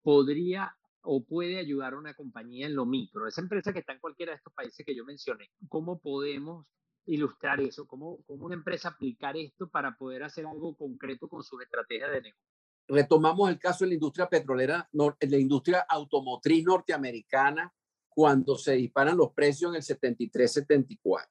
[0.02, 3.98] podría o puede ayudar a una compañía en lo micro, esa empresa que está en
[3.98, 6.66] cualquiera de estos países que yo mencioné, ¿cómo podemos
[7.06, 7.86] ilustrar eso?
[7.86, 12.22] ¿Cómo, cómo una empresa aplicar esto para poder hacer algo concreto con sus estrategias de
[12.22, 12.46] negocio?
[12.88, 17.72] Retomamos el caso de la industria petrolera, la industria automotriz norteamericana,
[18.14, 21.28] cuando se disparan los precios en el 73-74.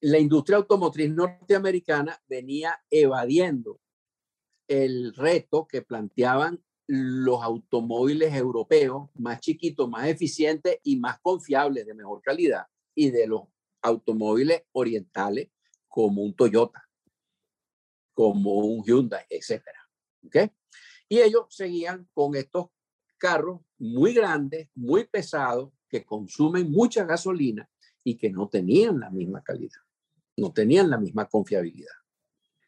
[0.00, 3.80] La industria automotriz norteamericana venía evadiendo
[4.66, 11.94] el reto que planteaban los automóviles europeos más chiquitos, más eficientes y más confiables, de
[11.94, 13.42] mejor calidad, y de los
[13.82, 15.50] automóviles orientales
[15.88, 16.88] como un Toyota,
[18.12, 19.62] como un Hyundai, etc.
[20.26, 20.50] ¿Okay?
[21.08, 22.66] Y ellos seguían con estos
[23.18, 27.68] carros muy grandes, muy pesados, que consumen mucha gasolina
[28.02, 29.82] y que no tenían la misma calidad,
[30.38, 31.92] no tenían la misma confiabilidad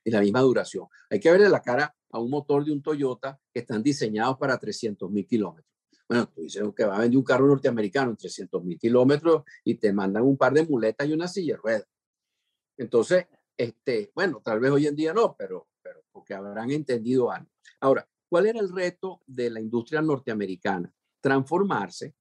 [0.04, 0.88] y la misma duración.
[1.08, 4.58] Hay que verle la cara a un motor de un Toyota que están diseñados para
[4.58, 5.72] 300 mil kilómetros.
[6.06, 9.76] Bueno, tú dices que va a vender un carro norteamericano en 300 mil kilómetros y
[9.76, 11.88] te mandan un par de muletas y una silla de ruedas.
[12.76, 17.48] Entonces, este, bueno, tal vez hoy en día no, pero, pero porque habrán entendido algo.
[17.80, 20.92] Ahora, ¿cuál era el reto de la industria norteamericana?
[21.22, 22.14] Transformarse,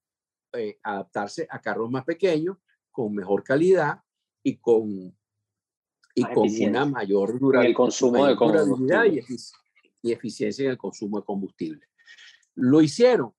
[0.56, 2.58] eh, adaptarse a carros más pequeños,
[2.90, 4.00] con mejor calidad
[4.42, 5.16] y con,
[6.14, 9.24] y con una mayor durabilidad, el consumo de combustible
[10.02, 11.88] y eficiencia en el consumo de combustible.
[12.56, 13.34] Lo hicieron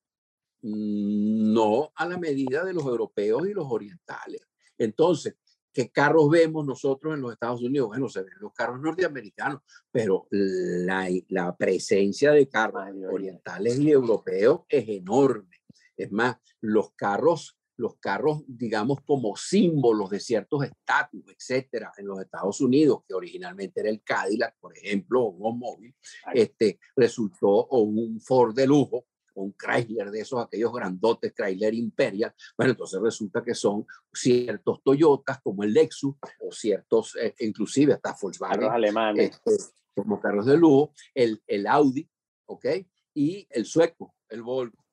[0.62, 4.42] mm, no a la medida de los europeos y los orientales.
[4.78, 5.36] Entonces,
[5.72, 7.90] ¿qué carros vemos nosotros en los Estados Unidos?
[7.90, 14.62] Bueno, se ven los carros norteamericanos, pero la, la presencia de carros orientales y europeos
[14.68, 15.65] es enorme.
[15.98, 22.22] Es más, los carros los carros, digamos, como símbolos de ciertos estatus, etcétera, en los
[22.22, 25.96] Estados Unidos, que originalmente era el Cadillac, por ejemplo, o un móvil,
[26.34, 31.74] este, resultó, o un Ford de lujo, o un Chrysler de esos, aquellos grandotes, Chrysler
[31.74, 37.94] Imperial, bueno, entonces resulta que son ciertos Toyotas como el Lexus, o ciertos, eh, inclusive
[37.94, 39.32] hasta Volkswagen, alemanes.
[39.46, 42.10] Este, como carros de lujo, el, el Audi,
[42.48, 42.66] ¿ok?
[43.14, 44.85] Y el sueco, el Volvo.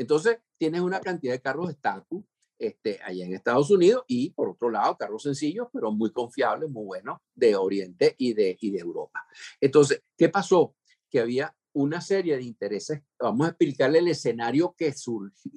[0.00, 2.24] Entonces tienes una cantidad de carros estatus
[2.58, 6.86] este, allá en Estados Unidos y por otro lado carros sencillos pero muy confiables, muy
[6.86, 9.26] buenos de Oriente y de, y de Europa.
[9.60, 10.74] Entonces, ¿qué pasó?
[11.10, 13.02] Que había una serie de intereses.
[13.18, 14.94] Vamos a explicarle el escenario que,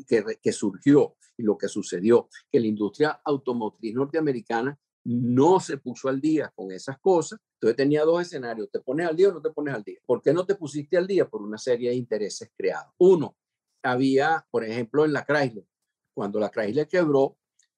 [0.06, 6.10] que, que surgió y lo que sucedió, que la industria automotriz norteamericana no se puso
[6.10, 7.40] al día con esas cosas.
[7.54, 10.00] Entonces tenía dos escenarios, ¿te pones al día o no te pones al día?
[10.06, 11.30] ¿Por qué no te pusiste al día?
[11.30, 12.94] Por una serie de intereses creados.
[12.98, 13.38] Uno,
[13.84, 15.66] había, por ejemplo, en la Chrysler,
[16.14, 17.38] cuando la Chrysler quebró,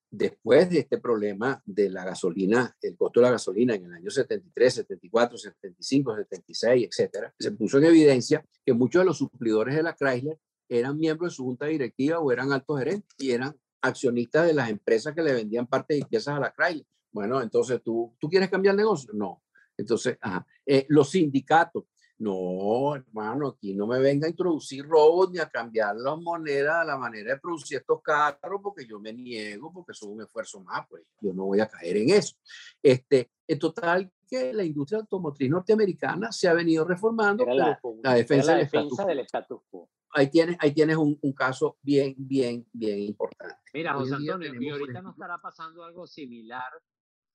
[0.09, 4.09] después de este problema de la gasolina, el costo de la gasolina en el año
[4.09, 9.83] 73, 74, 75, 76, etcétera, se puso en evidencia que muchos de los suplidores de
[9.83, 10.39] la Chrysler
[10.69, 14.69] eran miembros de su junta directiva o eran altos gerentes y eran accionistas de las
[14.69, 16.85] empresas que le vendían partes y piezas a la Chrysler.
[17.11, 19.11] Bueno, entonces tú, ¿tú quieres cambiar el negocio?
[19.13, 19.43] No.
[19.77, 20.17] Entonces,
[20.65, 21.83] eh, los sindicatos,
[22.17, 26.97] no, hermano, aquí no me venga a introducir robos ni a cambiar las monedas, la
[26.97, 31.04] manera de producir estos carros, porque yo me niego, porque es un esfuerzo más, pues
[31.19, 32.36] yo no voy a caer en eso.
[32.82, 38.56] Este, en total, que la industria automotriz norteamericana se ha venido reformando la, la, defensa,
[38.56, 39.89] del, status quo.
[40.12, 43.56] Ahí tienes, ahí tienes un, un, caso bien, bien, bien importante.
[43.73, 46.71] Mira, José Antonio, y ahorita no estará pasando algo similar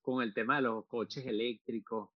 [0.00, 2.08] con el tema de los coches eléctricos,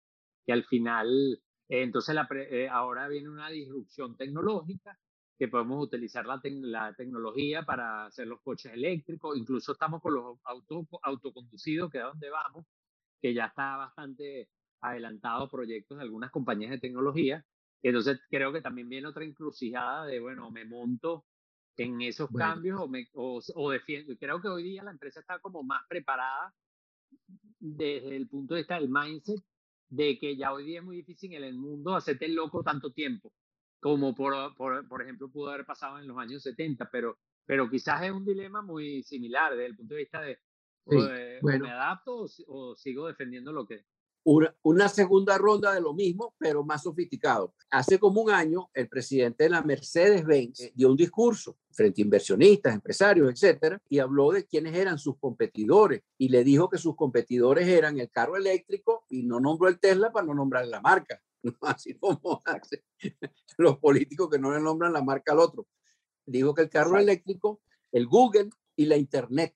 [0.45, 1.41] que al final
[1.81, 2.15] entonces
[2.51, 4.99] eh, ahora viene una disrupción tecnológica
[5.39, 10.37] que podemos utilizar la, la, tecnología para hacer los coches eléctricos, incluso estamos con los
[10.43, 12.65] autos autoconducidos, que es donde vamos,
[13.19, 14.49] que ya está bastante
[14.81, 17.43] adelantado proyectos de algunas compañías de tecnología.
[17.81, 21.25] Entonces creo que también viene otra encrucijada de, bueno, me monto
[21.75, 24.15] en esos cambios o, me, o, o defiendo.
[24.17, 26.53] Creo que hoy día la empresa está como más preparada
[27.59, 29.43] desde el punto de vista del mindset
[29.93, 32.91] de que ya hoy día es muy difícil en el mundo hacerte el loco tanto
[32.91, 33.31] tiempo,
[33.79, 38.01] como por, por, por, ejemplo pudo haber pasado en los años 70, pero, pero quizás
[38.01, 40.39] es un dilema muy similar desde el punto de vista de,
[41.43, 43.85] me adapto o, sigo defendiendo lo que,
[44.23, 47.53] una, segunda ronda de lo mismo, pero más sofisticado.
[47.69, 52.05] Hace como un año, el presidente de la Mercedes-Benz eh, dio un discurso frente a
[52.05, 56.95] inversionistas, empresarios, etcétera, y habló de quiénes eran sus competidores y le dijo que sus
[56.95, 61.21] competidores eran el carro eléctrico y no nombró el Tesla para no nombrar la marca.
[61.61, 62.81] Así como hacen
[63.57, 65.67] los políticos que no le nombran la marca al otro.
[66.25, 69.53] Dijo que el carro eléctrico, el Google y la Internet.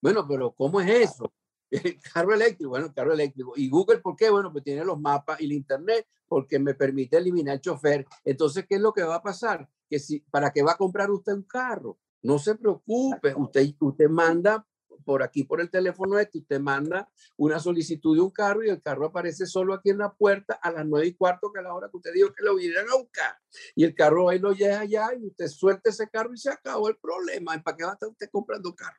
[0.00, 1.32] Bueno, pero ¿cómo es eso?
[1.70, 3.52] El carro eléctrico, bueno, el carro eléctrico.
[3.56, 4.30] ¿Y Google por qué?
[4.30, 8.06] Bueno, pues tiene los mapas y el Internet porque me permite eliminar el chofer.
[8.24, 9.68] Entonces, ¿qué es lo que va a pasar?
[9.88, 11.98] Que si, ¿Para qué va a comprar usted un carro?
[12.22, 14.66] No se preocupe, usted, usted manda
[15.04, 18.82] por aquí, por el teléfono este, usted manda una solicitud de un carro y el
[18.82, 21.72] carro aparece solo aquí en la puerta a las nueve y cuarto, que es la
[21.72, 23.38] hora que usted dijo que lo vinieran a buscar.
[23.74, 26.88] Y el carro ahí lo lleva allá y usted suelta ese carro y se acabó
[26.88, 27.58] el problema.
[27.62, 28.98] ¿Para qué va a estar usted comprando carro?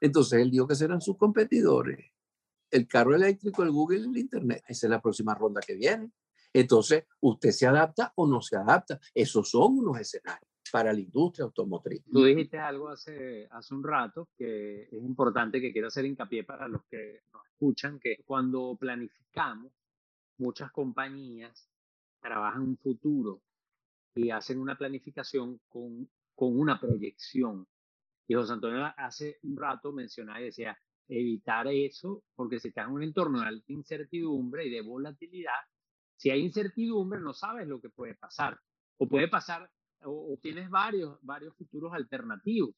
[0.00, 2.12] Entonces él dijo que serán sus competidores.
[2.70, 4.62] El carro eléctrico, el Google el Internet.
[4.66, 6.10] Esa es la próxima ronda que viene.
[6.52, 8.98] Entonces, usted se adapta o no se adapta.
[9.14, 12.02] Esos son unos escenarios para la industria automotriz.
[12.10, 16.68] Tú dijiste algo hace, hace un rato que es importante que quiero hacer hincapié para
[16.68, 19.72] los que nos escuchan, que cuando planificamos,
[20.38, 21.68] muchas compañías
[22.20, 23.42] trabajan un futuro
[24.14, 27.66] y hacen una planificación con, con una proyección.
[28.30, 32.94] Y José Antonio hace un rato mencionaba y decía, evitar eso, porque si estás en
[32.94, 35.58] un entorno de alta incertidumbre y de volatilidad,
[36.14, 38.56] si hay incertidumbre no sabes lo que puede pasar.
[38.98, 39.68] O puede pasar
[40.04, 42.70] o, tienes varios, varios futuros alternativos.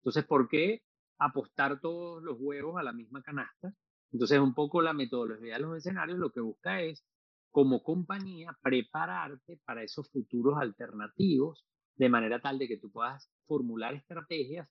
[0.00, 0.82] Entonces, ¿por qué
[1.18, 3.72] apostar todos los huevos a la misma canasta?
[4.12, 7.02] Entonces, un poco la metodología de los escenarios lo que busca es,
[7.50, 11.64] como compañía, prepararte para esos futuros alternativos
[11.96, 14.68] de manera tal de que tú puedas formular estrategias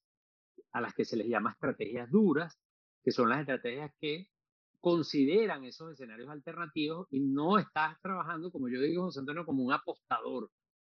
[0.71, 2.59] a las que se les llama estrategias duras,
[3.03, 4.27] que son las estrategias que
[4.79, 9.73] consideran esos escenarios alternativos y no estás trabajando, como yo digo, José Antonio, como un
[9.73, 10.49] apostador,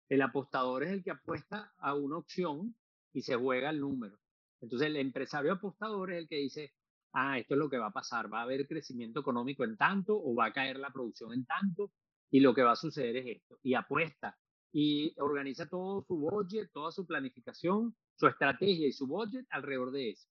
[0.10, 2.76] el apostador es el que apuesta a una opción
[3.14, 4.18] y se juega el número.
[4.62, 6.74] Entonces el empresario apostador es el que dice,
[7.14, 10.16] ah, esto es lo que va a pasar, va a haber crecimiento económico en tanto
[10.16, 11.92] o va a caer la producción en tanto
[12.30, 13.60] y lo que va a suceder es esto.
[13.64, 14.38] Y apuesta
[14.72, 20.12] y organiza todo su budget, toda su planificación, su estrategia y su budget alrededor de
[20.12, 20.28] eso.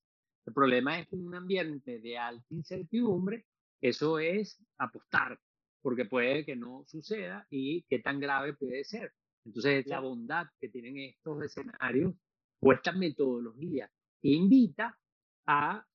[0.47, 3.47] El problema es que en un ambiente de alta incertidumbre,
[3.81, 5.39] eso es apostar,
[5.83, 9.13] porque puede que no suceda y qué tan grave puede ser.
[9.45, 12.15] Entonces, la bondad que tienen estos escenarios
[12.61, 13.91] o esta metodología
[14.23, 14.99] invita
[15.47, 15.87] a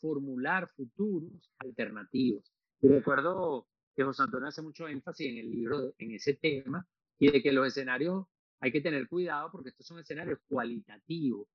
[0.00, 2.52] formular futuros alternativos.
[2.80, 6.86] Y recuerdo que José Antonio hace mucho énfasis en el libro en ese tema
[7.18, 8.26] y de que los escenarios
[8.60, 11.48] hay que tener cuidado porque estos son escenarios cualitativos.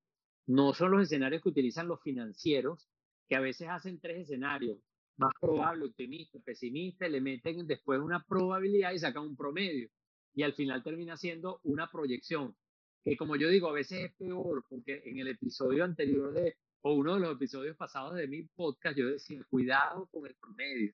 [0.48, 2.90] No son los escenarios que utilizan los financieros,
[3.28, 4.78] que a veces hacen tres escenarios,
[5.18, 9.90] más probable, optimista, pesimista, le meten después una probabilidad y sacan un promedio
[10.34, 12.56] y al final termina siendo una proyección,
[13.04, 16.34] que como yo digo, a veces es peor, porque en el episodio anterior
[16.82, 20.94] o uno de los episodios pasados de mi podcast, yo decía, cuidado con el promedio,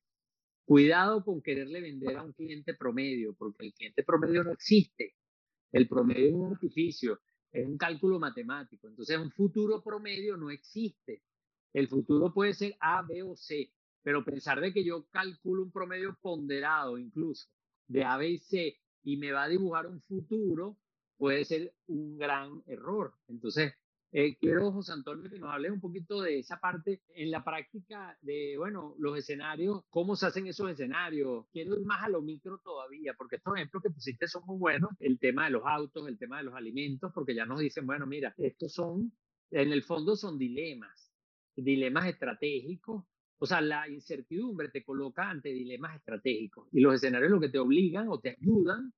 [0.65, 5.15] cuidado con quererle vender a un cliente promedio, porque el cliente promedio no existe,
[5.71, 7.19] el promedio es un artificio,
[7.51, 11.23] es un cálculo matemático, entonces un futuro promedio no existe,
[11.73, 15.71] el futuro puede ser A, B o C, pero pensar de que yo calculo un
[15.71, 17.47] promedio ponderado incluso
[17.87, 20.77] de A, B y C y me va a dibujar un futuro,
[21.17, 23.13] puede ser un gran error.
[23.27, 23.73] Entonces,
[24.11, 28.17] eh, quiero, José Antonio, que nos hables un poquito de esa parte en la práctica
[28.21, 31.45] de, bueno, los escenarios, cómo se hacen esos escenarios.
[31.51, 34.91] Quiero ir más a lo micro todavía, porque estos ejemplos que pusiste son muy buenos.
[34.99, 38.07] El tema de los autos, el tema de los alimentos, porque ya nos dicen, bueno,
[38.07, 39.11] mira, estos son,
[39.51, 41.13] en el fondo son dilemas,
[41.55, 43.03] dilemas estratégicos
[43.39, 47.57] o sea, la incertidumbre te coloca ante dilemas estratégicos y los escenarios lo que te
[47.57, 48.93] obligan o te ayudan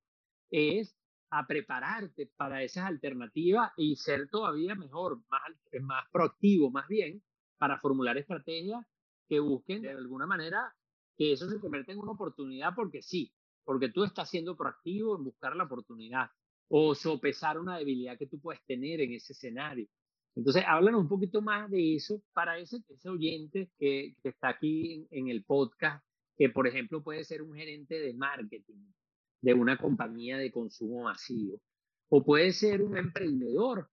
[0.50, 0.98] es
[1.32, 5.42] a prepararte para esas alternativas y ser todavía mejor, más,
[5.82, 7.24] más proactivo, más bien,
[7.58, 8.86] para formular estrategias
[9.28, 10.76] que busquen de alguna manera
[11.18, 15.24] que eso se convierta en una oportunidad porque sí, porque tú estás siendo proactivo en
[15.24, 16.30] buscar la oportunidad
[16.68, 19.88] o sopesar una debilidad que tú puedes tener en ese escenario.
[20.36, 25.08] Entonces, háblanos un poquito más de eso para ese, ese oyente que, que está aquí
[25.12, 26.04] en, el podcast,
[26.38, 28.92] que por ejemplo puede ser un gerente de marketing
[29.42, 31.60] de una compañía de consumo masivo,
[32.10, 33.90] o puede ser un emprendedor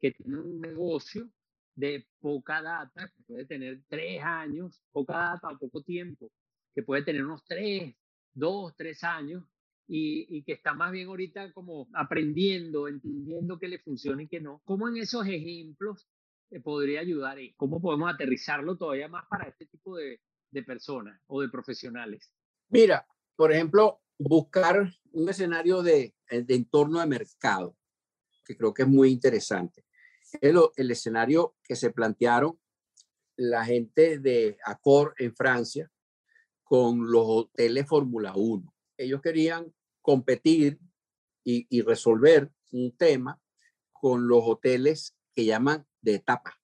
[0.00, 1.30] que tiene un negocio
[1.74, 6.32] de poca data, que puede tener tres años, poca data o poco tiempo,
[6.74, 7.94] que puede tener unos tres,
[8.32, 9.44] dos, tres años,
[9.88, 14.60] y, que está más bien ahorita como aprendiendo, entendiendo qué le funciona y qué no.
[14.64, 16.08] ¿Cómo en esos ejemplos
[16.48, 20.20] te podría ayudar y cómo podemos aterrizarlo todavía más para este tipo de,
[20.50, 22.32] de personas o de profesionales?
[22.68, 27.76] Mira, por ejemplo, buscar un escenario de, de entorno de mercado,
[28.44, 29.84] que creo que es muy interesante.
[30.40, 32.58] El, el escenario que se plantearon
[33.36, 35.90] la gente de Accor en Francia
[36.64, 38.74] con los hoteles Fórmula 1.
[38.96, 40.78] Ellos querían competir
[41.44, 43.40] y, resolver un tema
[43.92, 46.58] con los hoteles que llaman de etapa.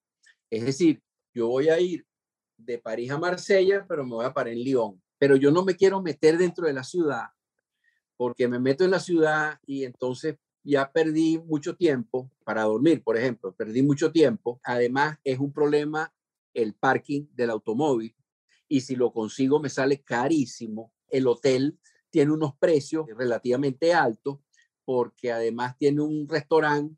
[0.50, 2.04] Es decir, yo voy a ir
[2.56, 5.00] de París a Marsella, pero me voy a parar en Lyon.
[5.18, 7.26] Pero yo no me quiero meter dentro de la ciudad
[8.22, 13.16] porque me meto en la ciudad y entonces ya perdí mucho tiempo para dormir, por
[13.16, 14.60] ejemplo, perdí mucho tiempo.
[14.62, 16.14] Además, es un problema
[16.54, 18.14] el parking del automóvil
[18.68, 20.94] y si lo consigo me sale carísimo.
[21.08, 24.38] El hotel tiene unos precios relativamente altos
[24.84, 26.94] porque además tiene un restaurante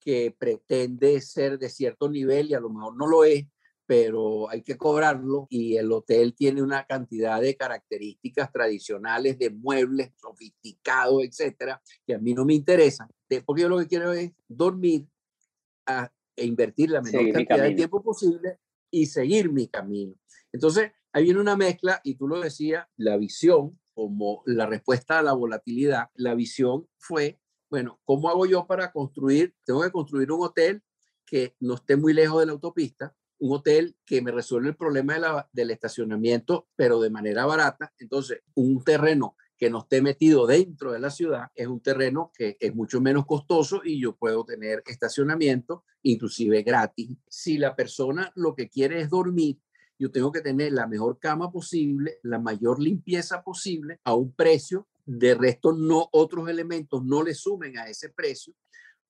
[0.00, 3.44] que pretende ser de cierto nivel y a lo mejor no lo es,
[3.92, 10.12] pero hay que cobrarlo y el hotel tiene una cantidad de características tradicionales de muebles
[10.16, 13.10] sofisticados, etcétera, que a mí no me interesan,
[13.44, 15.06] porque yo lo que quiero es dormir
[15.84, 20.14] a, e invertir la menor cantidad de tiempo posible y seguir mi camino.
[20.52, 25.22] Entonces, ahí viene una mezcla y tú lo decías, la visión como la respuesta a
[25.22, 27.38] la volatilidad, la visión fue,
[27.68, 29.54] bueno, ¿cómo hago yo para construir?
[29.66, 30.82] Tengo que construir un hotel
[31.26, 35.48] que no esté muy lejos de la autopista, un hotel que me resuelve el problema
[35.52, 37.92] del estacionamiento, pero de manera barata.
[37.98, 42.56] Entonces, un terreno que no esté metido dentro de la ciudad es un terreno que
[42.60, 47.16] es mucho menos costoso y yo puedo tener estacionamiento, inclusive gratis.
[47.28, 49.58] Si la persona lo que quiere es dormir,
[49.98, 54.86] yo tengo que tener la mejor cama posible, la mayor limpieza posible, a un precio.
[55.04, 58.54] De resto, no otros elementos no le sumen a ese precio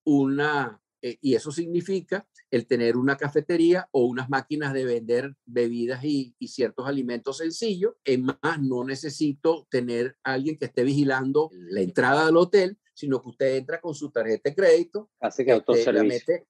[0.05, 6.05] una eh, y eso significa el tener una cafetería o unas máquinas de vender bebidas
[6.05, 7.95] y, ciertos alimentos sencillos.
[8.05, 13.31] En más, no necesito tener alguien que esté vigilando la entrada del hotel, sino que
[13.31, 16.47] usted entra con su tarjeta de crédito, Así que este, la, mete,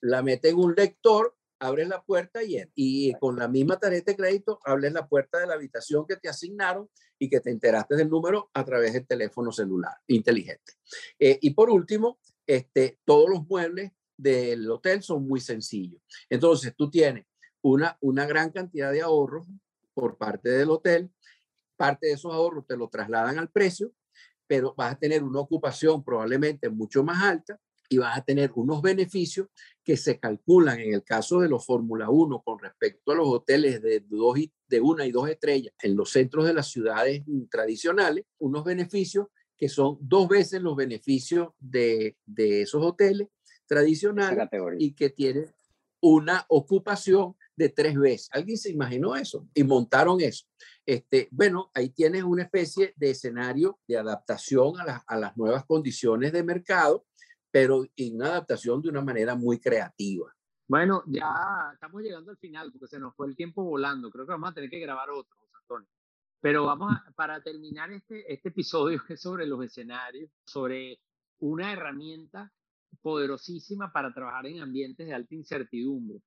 [0.00, 4.16] la mete en un lector, abre la puerta y, y con la misma tarjeta de
[4.16, 8.08] crédito abres la puerta de la habitación que te asignaron y que te enteraste del
[8.08, 10.72] número a través del teléfono celular inteligente.
[11.18, 16.00] Eh, y por último, este, todos los muebles del hotel son muy sencillos.
[16.28, 17.26] Entonces, tú tienes
[17.62, 19.46] una, una gran cantidad de ahorros
[19.94, 21.10] por parte del hotel.
[21.76, 23.92] Parte de esos ahorros te lo trasladan al precio,
[24.46, 28.82] pero vas a tener una ocupación probablemente mucho más alta y vas a tener unos
[28.82, 29.48] beneficios
[29.82, 33.82] que se calculan en el caso de los Fórmula 1 con respecto a los hoteles
[33.82, 34.38] de, dos
[34.68, 39.68] de una y dos estrellas en los centros de las ciudades tradicionales, unos beneficios que
[39.68, 43.28] son dos veces los beneficios de, de esos hoteles
[43.66, 44.48] tradicionales
[44.78, 45.54] y que tienen
[46.00, 48.28] una ocupación de tres veces.
[48.32, 49.48] ¿Alguien se imaginó eso?
[49.54, 50.46] Y montaron eso.
[50.84, 56.32] Este, bueno, ahí tienes una especie de escenario de adaptación a, a las nuevas condiciones
[56.32, 57.06] de mercado,
[57.50, 60.34] pero en una adaptación de una manera muy creativa.
[60.66, 64.10] Bueno, ya estamos llegando al final porque se nos fue el tiempo volando.
[64.10, 65.88] Creo que vamos a tener que grabar otro, Antonio.
[66.44, 71.00] Pero vamos a, para terminar este, este episodio que es sobre los escenarios, sobre
[71.38, 72.52] una herramienta
[73.00, 76.20] poderosísima para trabajar en ambientes de alta incertidumbre.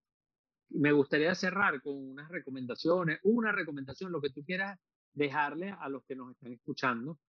[0.69, 4.79] Me gustaría cerrar con unas recomendaciones, una recomendación, lo que tú quieras
[5.13, 7.19] dejarle a los que nos están escuchando,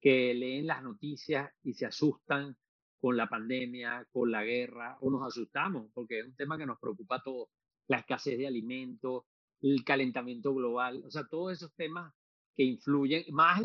[0.00, 2.56] que leen las noticias y se asustan
[3.00, 6.80] con la pandemia, con la guerra, o nos asustamos, porque es un tema que nos
[6.80, 7.50] preocupa a todos,
[7.86, 9.26] la escasez de alimentos,
[9.60, 12.12] el calentamiento global, o sea, todos esos temas
[12.56, 13.60] que influyen, más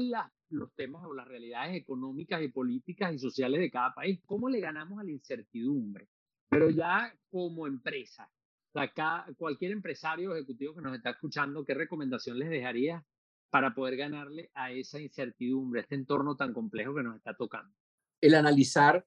[0.49, 4.19] los temas o las realidades económicas y políticas y sociales de cada país.
[4.25, 6.07] ¿Cómo le ganamos a la incertidumbre?
[6.49, 8.29] Pero ya como empresa,
[8.73, 13.03] acá, cualquier empresario o ejecutivo que nos está escuchando, ¿qué recomendación les dejaría
[13.49, 17.73] para poder ganarle a esa incertidumbre, a este entorno tan complejo que nos está tocando?
[18.21, 19.05] El analizar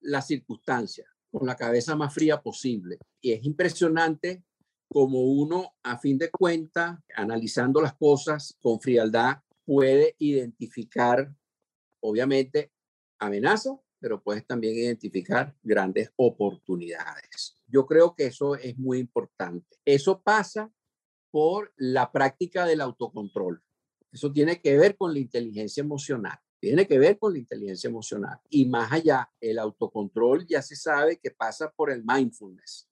[0.00, 2.98] las circunstancias con la cabeza más fría posible.
[3.20, 4.44] Y es impresionante
[4.92, 11.32] como uno, a fin de cuentas, analizando las cosas con frialdad, puede identificar,
[12.00, 12.72] obviamente,
[13.20, 17.56] amenazas, pero puedes también identificar grandes oportunidades.
[17.68, 19.76] Yo creo que eso es muy importante.
[19.84, 20.72] Eso pasa
[21.30, 23.62] por la práctica del autocontrol.
[24.10, 26.40] Eso tiene que ver con la inteligencia emocional.
[26.58, 28.40] Tiene que ver con la inteligencia emocional.
[28.48, 32.88] Y más allá, el autocontrol ya se sabe que pasa por el mindfulness.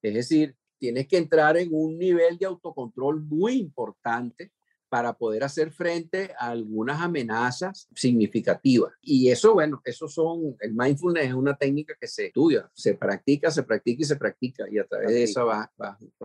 [0.00, 4.52] Es decir, tienes que entrar en un nivel de autocontrol muy importante
[4.88, 8.92] para poder hacer frente a algunas amenazas significativas.
[9.00, 13.50] Y eso, bueno, eso son, el mindfulness es una técnica que se estudia, se practica,
[13.50, 14.64] se practica y se practica.
[14.70, 15.68] Y a través de eso vas,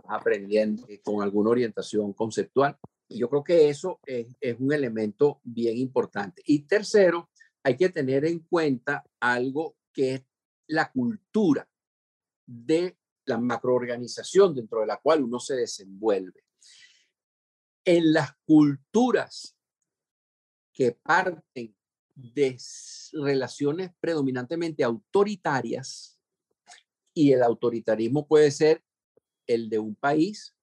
[0.08, 2.76] aprendiendo con alguna orientación conceptual.
[3.08, 6.42] Y yo creo que eso es, es un elemento bien importante.
[6.46, 7.30] Y tercero,
[7.64, 10.22] hay que tener en cuenta algo que es
[10.68, 11.68] la cultura
[12.46, 16.44] de la macroorganización dentro de la cual uno se desenvuelve.
[17.84, 19.56] En las culturas
[20.72, 21.76] que parten
[22.14, 22.56] de
[23.12, 26.18] relaciones predominantemente autoritarias,
[27.14, 28.82] Y el autoritarismo puede ser
[29.46, 30.56] el de un país,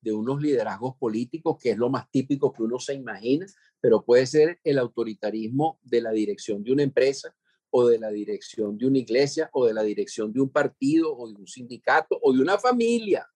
[0.00, 3.46] de unos liderazgos políticos, que es lo más típico que uno se imagina,
[3.80, 7.34] pero puede ser el autoritarismo de la dirección de una empresa
[7.70, 11.28] o de la dirección de una iglesia o de la dirección de un partido o
[11.28, 13.26] de un sindicato o de una familia.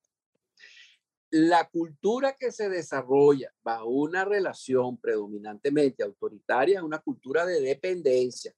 [1.31, 8.55] La cultura que se desarrolla bajo una relación predominantemente autoritaria es una cultura de dependencia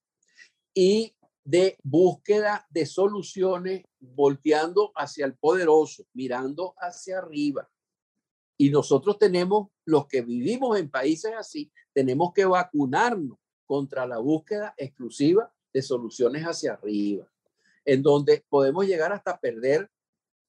[0.75, 1.15] y
[1.45, 7.71] de búsqueda de soluciones volteando hacia el poderoso, mirando hacia arriba.
[8.57, 14.75] Y nosotros tenemos, los que vivimos en países así, tenemos que vacunarnos contra la búsqueda
[14.77, 17.29] exclusiva de soluciones hacia arriba,
[17.85, 19.91] en donde podemos llegar hasta perder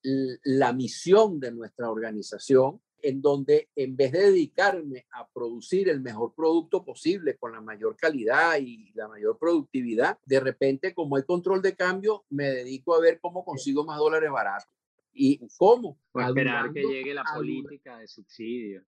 [0.04, 6.34] la misión de nuestra organización, en donde en vez de dedicarme a producir el mejor
[6.34, 11.62] producto posible con la mayor calidad y la mayor productividad, de repente como hay control
[11.62, 14.70] de cambio, me dedico a ver cómo consigo más dólares baratos.
[15.12, 15.98] ¿Y cómo?
[16.14, 18.84] Esperar que llegue la política de subsidio.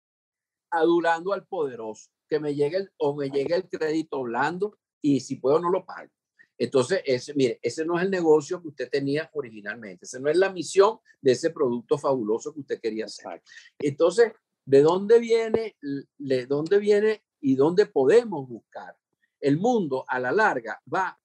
[0.72, 5.36] Adulando al poderoso, que me llegue el, o me llegue el crédito blando y si
[5.36, 6.10] puedo no lo pago.
[6.58, 10.38] Entonces, ese, mire, ese no es el negocio que usted tenía originalmente, esa no es
[10.38, 13.42] la misión de ese producto fabuloso que usted quería hacer.
[13.80, 14.32] Entonces,
[14.66, 15.76] ¿de dónde viene,
[16.18, 18.96] de dónde viene y dónde podemos buscar?
[19.40, 21.20] El mundo a la larga va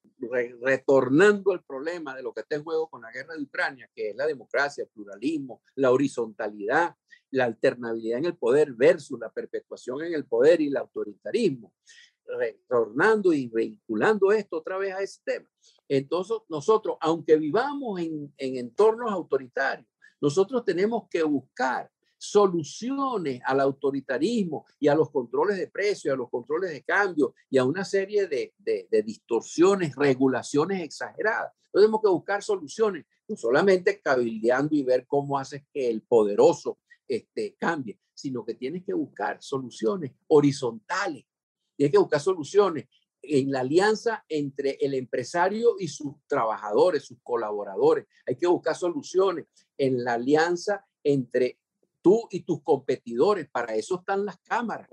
[0.61, 4.09] retornando el problema de lo que está en juego con la guerra de Ucrania, que
[4.09, 6.95] es la democracia, el pluralismo, la horizontalidad,
[7.31, 11.73] la alternabilidad en el poder versus la perpetuación en el poder y el autoritarismo
[12.37, 15.49] retornando y vinculando esto otra vez a ese tema.
[15.87, 19.87] Entonces, nosotros, aunque vivamos en, en entornos autoritarios,
[20.19, 26.29] nosotros tenemos que buscar soluciones al autoritarismo y a los controles de precios, a los
[26.29, 31.51] controles de cambio y a una serie de, de, de, distorsiones, regulaciones exageradas.
[31.73, 36.77] Tenemos que buscar soluciones, no solamente cabildeando y ver cómo haces que el poderoso
[37.07, 41.25] este, cambie, sino que tienes que buscar soluciones horizontales
[41.81, 42.85] tiene que buscar soluciones
[43.23, 48.05] en la alianza entre el empresario y sus trabajadores, sus colaboradores.
[48.27, 49.47] Hay que buscar soluciones
[49.79, 51.57] en la alianza entre
[52.03, 53.49] tú y tus competidores.
[53.49, 54.89] Para eso están las cámaras.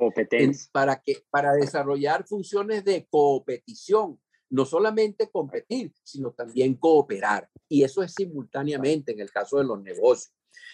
[0.73, 4.19] Para, que, para desarrollar funciones de competición.
[4.49, 7.51] No solamente competir, sino también cooperar.
[7.69, 10.33] Y eso es simultáneamente en el caso de los negocios.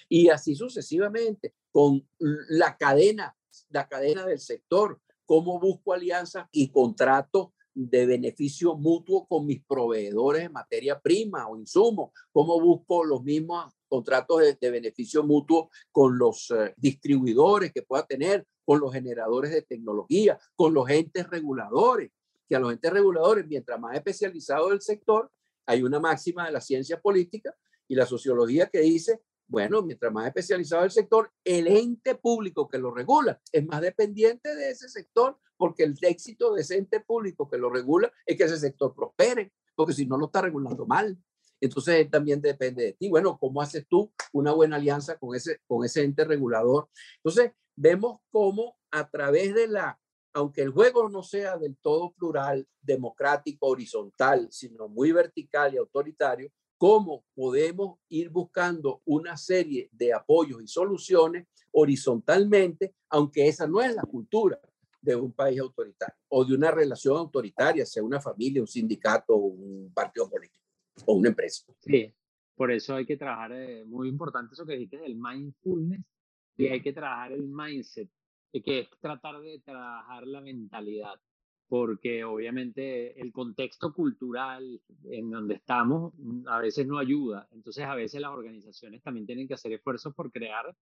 [0.09, 3.37] Y así sucesivamente con la cadena,
[3.71, 10.43] la cadena del sector cómo busco alianzas y contratos de beneficio mutuo con mis proveedores
[10.43, 16.51] de materia prima o insumos, cómo busco los mismos contratos de, beneficio mutuo con los
[16.51, 22.11] eh, distribuidores que pueda tener, con los generadores de tecnología, con los entes reguladores,
[22.49, 25.31] que a los entes reguladores, mientras más especializado el sector,
[25.67, 27.55] hay una máxima de la ciencia política
[27.89, 32.79] y la sociología que dice bueno, mientras más especializado el sector, el ente público que
[32.79, 37.49] lo regula es más dependiente de ese sector, porque el éxito de ese ente público
[37.49, 41.19] que lo regula es que ese sector prospere, porque si no lo está regulando mal.
[41.61, 43.09] Entonces también depende de ti.
[43.09, 46.89] Bueno, ¿cómo haces tú una buena alianza con ese, con ese ente regulador?
[47.17, 49.99] Entonces, vemos cómo a través de la,
[50.33, 56.51] aunque el juego no sea del todo plural, democrático, horizontal, sino muy vertical y autoritario,
[56.77, 63.95] cómo podemos ir buscando una serie de apoyos y soluciones horizontalmente, aunque esa no es
[63.95, 64.61] la cultura
[65.01, 69.93] de un país autoritario o de una relación autoritaria, sea una familia, un sindicato, un
[69.93, 70.65] partido político
[71.05, 71.65] o una empresa.
[71.81, 72.15] Sí,
[72.55, 76.05] por eso hay que trabajar, eh, muy importante eso que dijiste del mindfulness,
[76.57, 78.09] y hay que trabajar el mindset,
[78.53, 81.21] que es tratar de trabajar la mentalidad
[81.69, 87.49] porque obviamente el contexto cultural en donde estamos mm, a veces no ayuda.
[87.53, 90.75] Entonces a veces las organizaciones también tienen que hacer esfuerzos por crear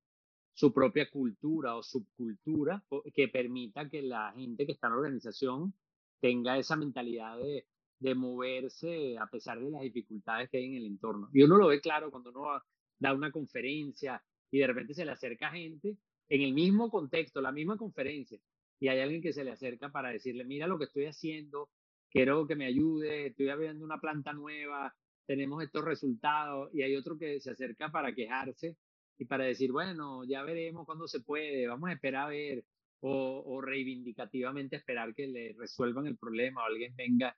[0.55, 5.75] su propia cultura o subcultura que permita que la gente que está en la organización
[6.21, 7.67] tenga esa mentalidad de,
[7.99, 11.31] de moverse a pesar de las dificultades que hay en el entorno.
[11.33, 12.63] Y uno lo ve claro cuando uno
[12.99, 15.97] da una conferencia y de repente se le acerca gente
[16.29, 18.39] en el mismo contexto, la misma conferencia,
[18.83, 21.71] y hay alguien que se le acerca para decirle, mira lo que estoy haciendo,
[22.11, 24.93] quiero que me ayude, estoy abriendo una planta nueva,
[25.25, 28.77] tenemos estos resultados, y hay otro que se acerca para quejarse
[29.19, 32.65] y para decir, bueno, ya veremos cuándo se puede, vamos a esperar a ver,
[32.99, 37.37] o, o reivindicativamente esperar que le resuelvan el problema o alguien venga,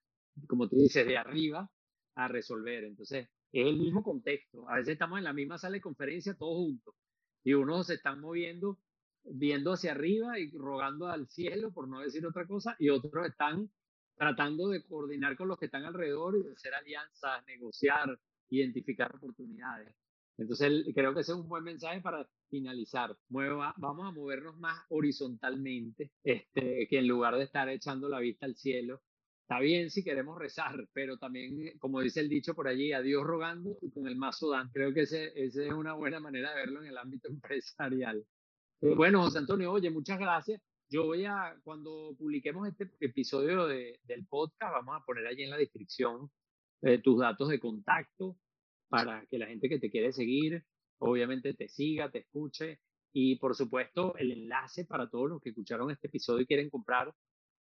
[0.49, 1.71] como tú dices, de arriba
[2.15, 2.85] a resolver.
[2.85, 4.67] Entonces, es el mismo contexto.
[4.71, 6.95] A veces estamos en la misma sala de conferencia todos juntos
[7.45, 8.79] y unos se están moviendo
[9.25, 13.71] viendo hacia arriba y rogando al cielo, por no decir otra cosa, y otros están
[14.17, 18.19] tratando de coordinar con los que están alrededor y hacer alianzas, negociar,
[18.51, 19.95] identificar oportunidades.
[20.37, 23.17] Entonces, creo que ese es un buen mensaje para finalizar.
[23.29, 28.47] Mueva, vamos a movernos más horizontalmente, este, que en lugar de estar echando la vista
[28.47, 29.03] al cielo.
[29.43, 33.25] Está bien si queremos rezar, pero también, como dice el dicho por allí, a Dios
[33.25, 34.71] rogando y con el mazo dan.
[34.73, 38.25] Creo que ese, ese es una buena manera de verlo en el ámbito empresarial.
[38.81, 40.61] Eh, bueno, José Antonio, oye, muchas gracias.
[40.89, 45.51] Yo voy a, cuando publiquemos este episodio de, del podcast, vamos a poner allí en
[45.51, 46.31] la descripción
[46.83, 48.37] eh, tus datos de contacto
[48.89, 50.65] para que la gente que te quiere seguir,
[50.99, 52.81] obviamente te siga, te escuche
[53.13, 57.15] y por supuesto el enlace para todos los que escucharon este episodio y quieren comprar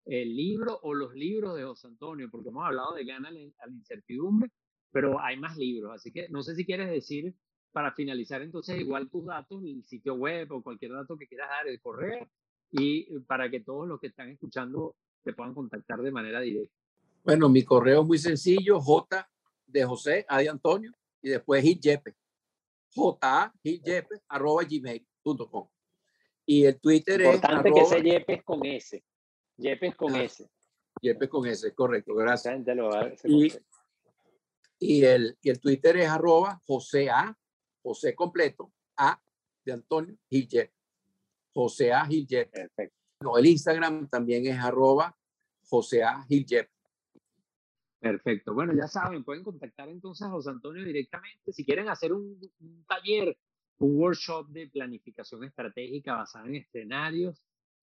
[0.04, 3.72] el libro o los libros de José Antonio, porque hemos hablado de Gana a la
[3.72, 4.50] incertidumbre,
[4.92, 7.34] pero hay más libros, así que no sé si quieres decir
[7.74, 11.66] para finalizar entonces igual tus datos, el sitio web o cualquier dato que quieras dar,
[11.66, 12.28] el correo,
[12.70, 14.94] y para que todos los que están escuchando
[15.24, 16.72] te puedan contactar de manera directa.
[17.24, 19.28] Bueno, mi correo es muy sencillo, J
[19.66, 22.14] de José, A de Antonio, y después hitjepe,
[22.94, 25.68] j hitjepe, arroba gmail.com.
[26.46, 27.34] Y el Twitter es...
[27.34, 29.04] Importante que ese Yepes con S.
[29.56, 30.48] Yepes con ah, S.
[31.02, 32.62] Yepes con S, correcto, gracias.
[33.24, 33.52] y,
[34.78, 37.36] y, el, y el Twitter es arroba José A,
[37.84, 39.20] José completo, A
[39.62, 40.48] de Antonio Gil
[41.52, 42.06] José A.
[42.06, 42.96] Gil Perfecto.
[43.20, 45.14] No, el Instagram también es arroba
[45.68, 46.24] José A.
[46.24, 46.46] Gil
[48.00, 48.54] Perfecto.
[48.54, 51.52] Bueno, ya saben, pueden contactar entonces a José Antonio directamente.
[51.52, 52.38] Si quieren hacer un,
[52.88, 53.36] taller,
[53.78, 57.42] un workshop de planificación estratégica basada en escenarios,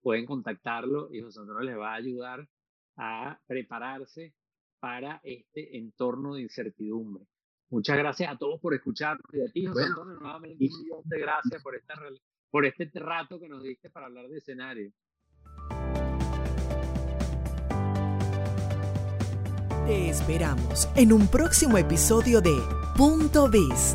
[0.00, 2.48] pueden contactarlo y José Antonio les va a ayudar
[2.96, 4.34] a prepararse
[4.78, 7.24] para este entorno de incertidumbre.
[7.70, 11.20] Muchas gracias a todos por escucharnos y a ti, José Antonio, nuevamente un millón de
[11.20, 11.94] gracias por, esta,
[12.50, 14.92] por este rato que nos diste para hablar de escenario.
[19.86, 22.56] Te esperamos en un próximo episodio de
[22.96, 23.94] Punto Biz,